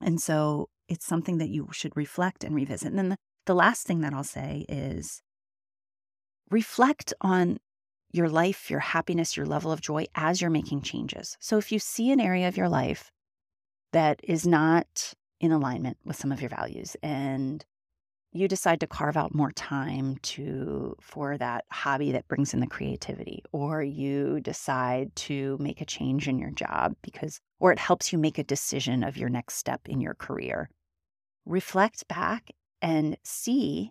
and 0.00 0.20
so 0.20 0.68
it's 0.88 1.04
something 1.04 1.38
that 1.38 1.48
you 1.48 1.68
should 1.72 1.96
reflect 1.96 2.44
and 2.44 2.54
revisit. 2.54 2.88
And 2.88 2.98
then 2.98 3.08
the, 3.10 3.16
the 3.46 3.54
last 3.54 3.86
thing 3.86 4.00
that 4.00 4.14
I'll 4.14 4.24
say 4.24 4.64
is 4.68 5.20
reflect 6.50 7.12
on 7.20 7.58
your 8.12 8.28
life, 8.28 8.70
your 8.70 8.80
happiness, 8.80 9.36
your 9.36 9.46
level 9.46 9.70
of 9.72 9.80
joy 9.80 10.06
as 10.14 10.40
you're 10.40 10.50
making 10.50 10.82
changes. 10.82 11.36
So 11.40 11.58
if 11.58 11.70
you 11.72 11.78
see 11.78 12.10
an 12.10 12.20
area 12.20 12.48
of 12.48 12.56
your 12.56 12.68
life 12.68 13.10
that 13.92 14.20
is 14.22 14.46
not 14.46 15.14
in 15.40 15.52
alignment 15.52 15.96
with 16.04 16.16
some 16.16 16.32
of 16.32 16.40
your 16.40 16.50
values 16.50 16.96
and 17.02 17.64
you 18.32 18.46
decide 18.46 18.80
to 18.80 18.86
carve 18.86 19.16
out 19.16 19.34
more 19.34 19.52
time 19.52 20.16
to 20.22 20.94
for 21.00 21.38
that 21.38 21.64
hobby 21.70 22.12
that 22.12 22.28
brings 22.28 22.52
in 22.52 22.60
the 22.60 22.66
creativity 22.66 23.42
or 23.52 23.82
you 23.82 24.40
decide 24.40 25.14
to 25.16 25.56
make 25.58 25.80
a 25.80 25.86
change 25.86 26.28
in 26.28 26.38
your 26.38 26.50
job 26.50 26.94
because 27.02 27.40
or 27.58 27.72
it 27.72 27.78
helps 27.78 28.12
you 28.12 28.18
make 28.18 28.38
a 28.38 28.44
decision 28.44 29.02
of 29.02 29.16
your 29.16 29.28
next 29.28 29.54
step 29.54 29.80
in 29.86 30.00
your 30.00 30.14
career. 30.14 30.68
Reflect 31.46 32.06
back 32.08 32.50
and 32.82 33.16
see 33.24 33.90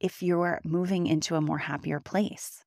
if 0.00 0.22
you're 0.22 0.60
moving 0.64 1.06
into 1.06 1.36
a 1.36 1.40
more 1.40 1.58
happier 1.58 2.00
place. 2.00 2.64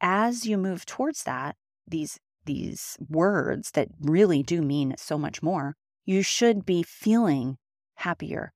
As 0.00 0.46
you 0.46 0.58
move 0.58 0.84
towards 0.84 1.24
that 1.24 1.56
these 1.86 2.18
these 2.44 2.96
words 3.08 3.72
that 3.72 3.88
really 4.00 4.42
do 4.42 4.62
mean 4.62 4.94
so 4.98 5.18
much 5.18 5.42
more 5.42 5.74
you 6.08 6.22
should 6.22 6.64
be 6.64 6.82
feeling 6.82 7.58
happier 7.94 8.52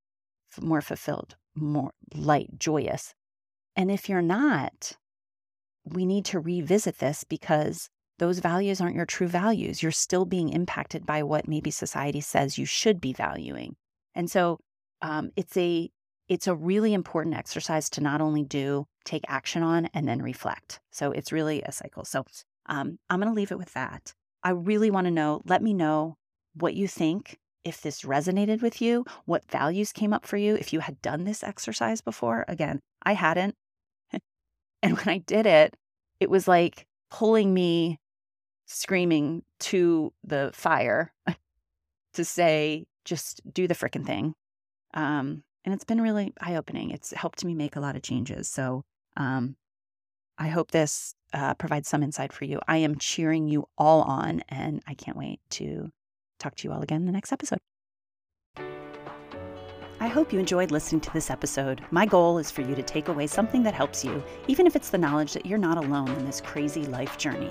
more 0.61 0.81
fulfilled 0.81 1.37
more 1.55 1.93
light, 2.15 2.59
joyous. 2.59 3.15
And 3.77 3.91
if 3.91 4.09
you're 4.09 4.23
not, 4.23 4.93
we 5.85 6.07
need 6.07 6.25
to 6.27 6.41
revisit 6.41 6.99
this 6.99 7.25
because 7.25 7.89
those 8.19 8.39
values 8.39 8.81
aren't 8.81 8.97
your 8.97 9.07
true 9.07 9.27
values. 9.27 9.83
You're 9.83 9.93
still 9.93 10.25
being 10.25 10.51
impacted 10.51 11.07
by 11.07 11.23
what 11.23 11.49
maybe 11.49 11.71
society 11.71 12.21
says 12.21 12.59
you 12.59 12.67
should 12.67 13.01
be 13.01 13.13
valuing. 13.13 13.77
And 14.15 14.31
so 14.31 14.59
um, 15.01 15.31
it's 15.37 15.57
a 15.57 15.91
it's 16.29 16.47
a 16.47 16.55
really 16.55 16.95
important 16.95 17.35
exercise 17.35 17.91
to 17.91 18.01
not 18.01 18.21
only 18.21 18.45
do 18.45 18.87
take 19.05 19.25
action 19.29 19.63
on 19.63 19.87
and 19.93 20.07
then 20.07 20.23
reflect. 20.23 20.81
So 20.91 21.11
it's 21.11 21.33
really 21.33 21.63
a 21.63 21.73
cycle. 21.73 22.05
So 22.05 22.25
um, 22.67 22.99
I'm 23.11 23.21
going 23.21 23.29
to 23.29 23.35
leave 23.35 23.53
it 23.53 23.59
with 23.59 23.73
that. 23.75 24.15
I 24.43 24.51
really 24.51 24.91
want 24.91 25.07
to 25.07 25.11
know. 25.11 25.43
Let 25.45 25.63
me 25.63 25.75
know 25.75 26.17
what 26.55 26.75
you 26.75 26.87
think 26.87 27.39
if 27.65 27.81
this 27.81 28.03
resonated 28.03 28.63
with 28.63 28.81
you, 28.81 29.05
what 29.25 29.51
values 29.51 29.93
came 29.93 30.13
up 30.13 30.27
for 30.27 30.37
you, 30.37 30.55
if 30.57 30.73
you 30.73 30.81
had 30.81 31.01
done 31.03 31.25
this 31.25 31.43
exercise 31.43 32.01
before. 32.01 32.45
Again, 32.49 32.81
I 33.03 33.15
hadn't. 33.15 33.55
and 34.83 34.97
when 34.97 35.09
I 35.09 35.19
did 35.19 35.47
it, 35.47 35.77
it 36.21 36.31
was 36.31 36.49
like 36.49 36.87
pulling 37.11 37.53
me 37.55 37.99
screaming 38.67 39.43
to 39.61 40.13
the 40.25 40.51
fire 40.55 41.13
to 42.15 42.25
say, 42.25 42.85
just 43.05 43.41
do 43.53 43.67
the 43.67 43.75
freaking 43.75 44.07
thing. 44.07 44.35
Um, 44.95 45.43
and 45.65 45.75
it's 45.75 45.85
been 45.85 46.01
really 46.01 46.33
eye 46.41 46.57
opening. 46.57 46.91
It's 46.91 47.13
helped 47.13 47.45
me 47.45 47.55
make 47.55 47.77
a 47.77 47.81
lot 47.81 47.97
of 47.97 48.03
changes. 48.03 48.49
So 48.49 48.85
um, 49.17 49.57
I 50.39 50.49
hope 50.49 50.71
this 50.71 51.15
uh, 51.33 51.55
provides 51.55 51.89
some 51.89 52.03
insight 52.03 52.33
for 52.33 52.45
you. 52.45 52.61
I 52.67 52.79
am 52.79 52.99
cheering 52.99 53.49
you 53.49 53.67
all 53.79 54.03
on, 54.03 54.43
and 54.49 54.83
I 54.87 54.95
can't 54.95 55.17
wait 55.17 55.41
to 55.51 55.91
talk 56.43 56.57
to 56.57 56.69
you 56.69 56.75
all 56.75 56.83
again 56.83 57.03
in 57.03 57.07
the 57.07 57.13
next 57.13 57.33
episode. 57.33 57.59
I 60.01 60.09
hope 60.09 60.33
you 60.33 60.41
enjoyed 60.41 60.73
listening 60.73 61.01
to 61.03 61.13
this 61.13 61.31
episode. 61.31 61.81
My 61.93 62.07
goal 62.07 62.39
is 62.39 62.51
for 62.51 62.63
you 62.63 62.75
to 62.75 62.83
take 62.83 63.07
away 63.07 63.29
something 63.29 63.63
that 63.63 63.73
helps 63.73 64.05
you, 64.05 64.21
even 64.49 64.67
if 64.67 64.75
it's 64.75 64.91
the 64.91 64.99
knowledge 64.99 65.33
that 65.33 65.47
you're 65.47 65.59
not 65.59 65.79
alone 65.79 66.11
in 66.11 66.27
this 66.27 66.41
crazy 66.41 66.85
life 66.87 67.17
journey. 67.19 67.51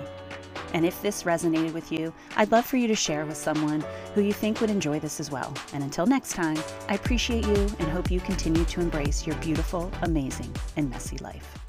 And 0.74 0.86
if 0.86 1.02
this 1.02 1.24
resonated 1.24 1.72
with 1.72 1.94
you, 1.94 2.14
I'd 2.36 2.52
love 2.52 2.66
for 2.66 2.76
you 2.76 2.90
to 2.90 2.96
share 2.96 3.26
with 3.26 3.38
someone 3.38 3.86
who 4.14 4.22
you 4.22 4.34
think 4.34 4.60
would 4.60 4.70
enjoy 4.70 5.00
this 5.00 5.22
as 5.22 5.32
well. 5.32 5.54
And 5.74 5.82
until 5.82 6.06
next 6.06 6.34
time, 6.34 6.58
I 6.90 6.96
appreciate 6.96 7.48
you 7.48 7.70
and 7.80 7.88
hope 7.88 8.12
you 8.12 8.20
continue 8.20 8.66
to 8.66 8.82
embrace 8.82 9.26
your 9.26 9.38
beautiful, 9.38 9.90
amazing, 10.02 10.54
and 10.76 10.90
messy 10.90 11.18
life. 11.20 11.61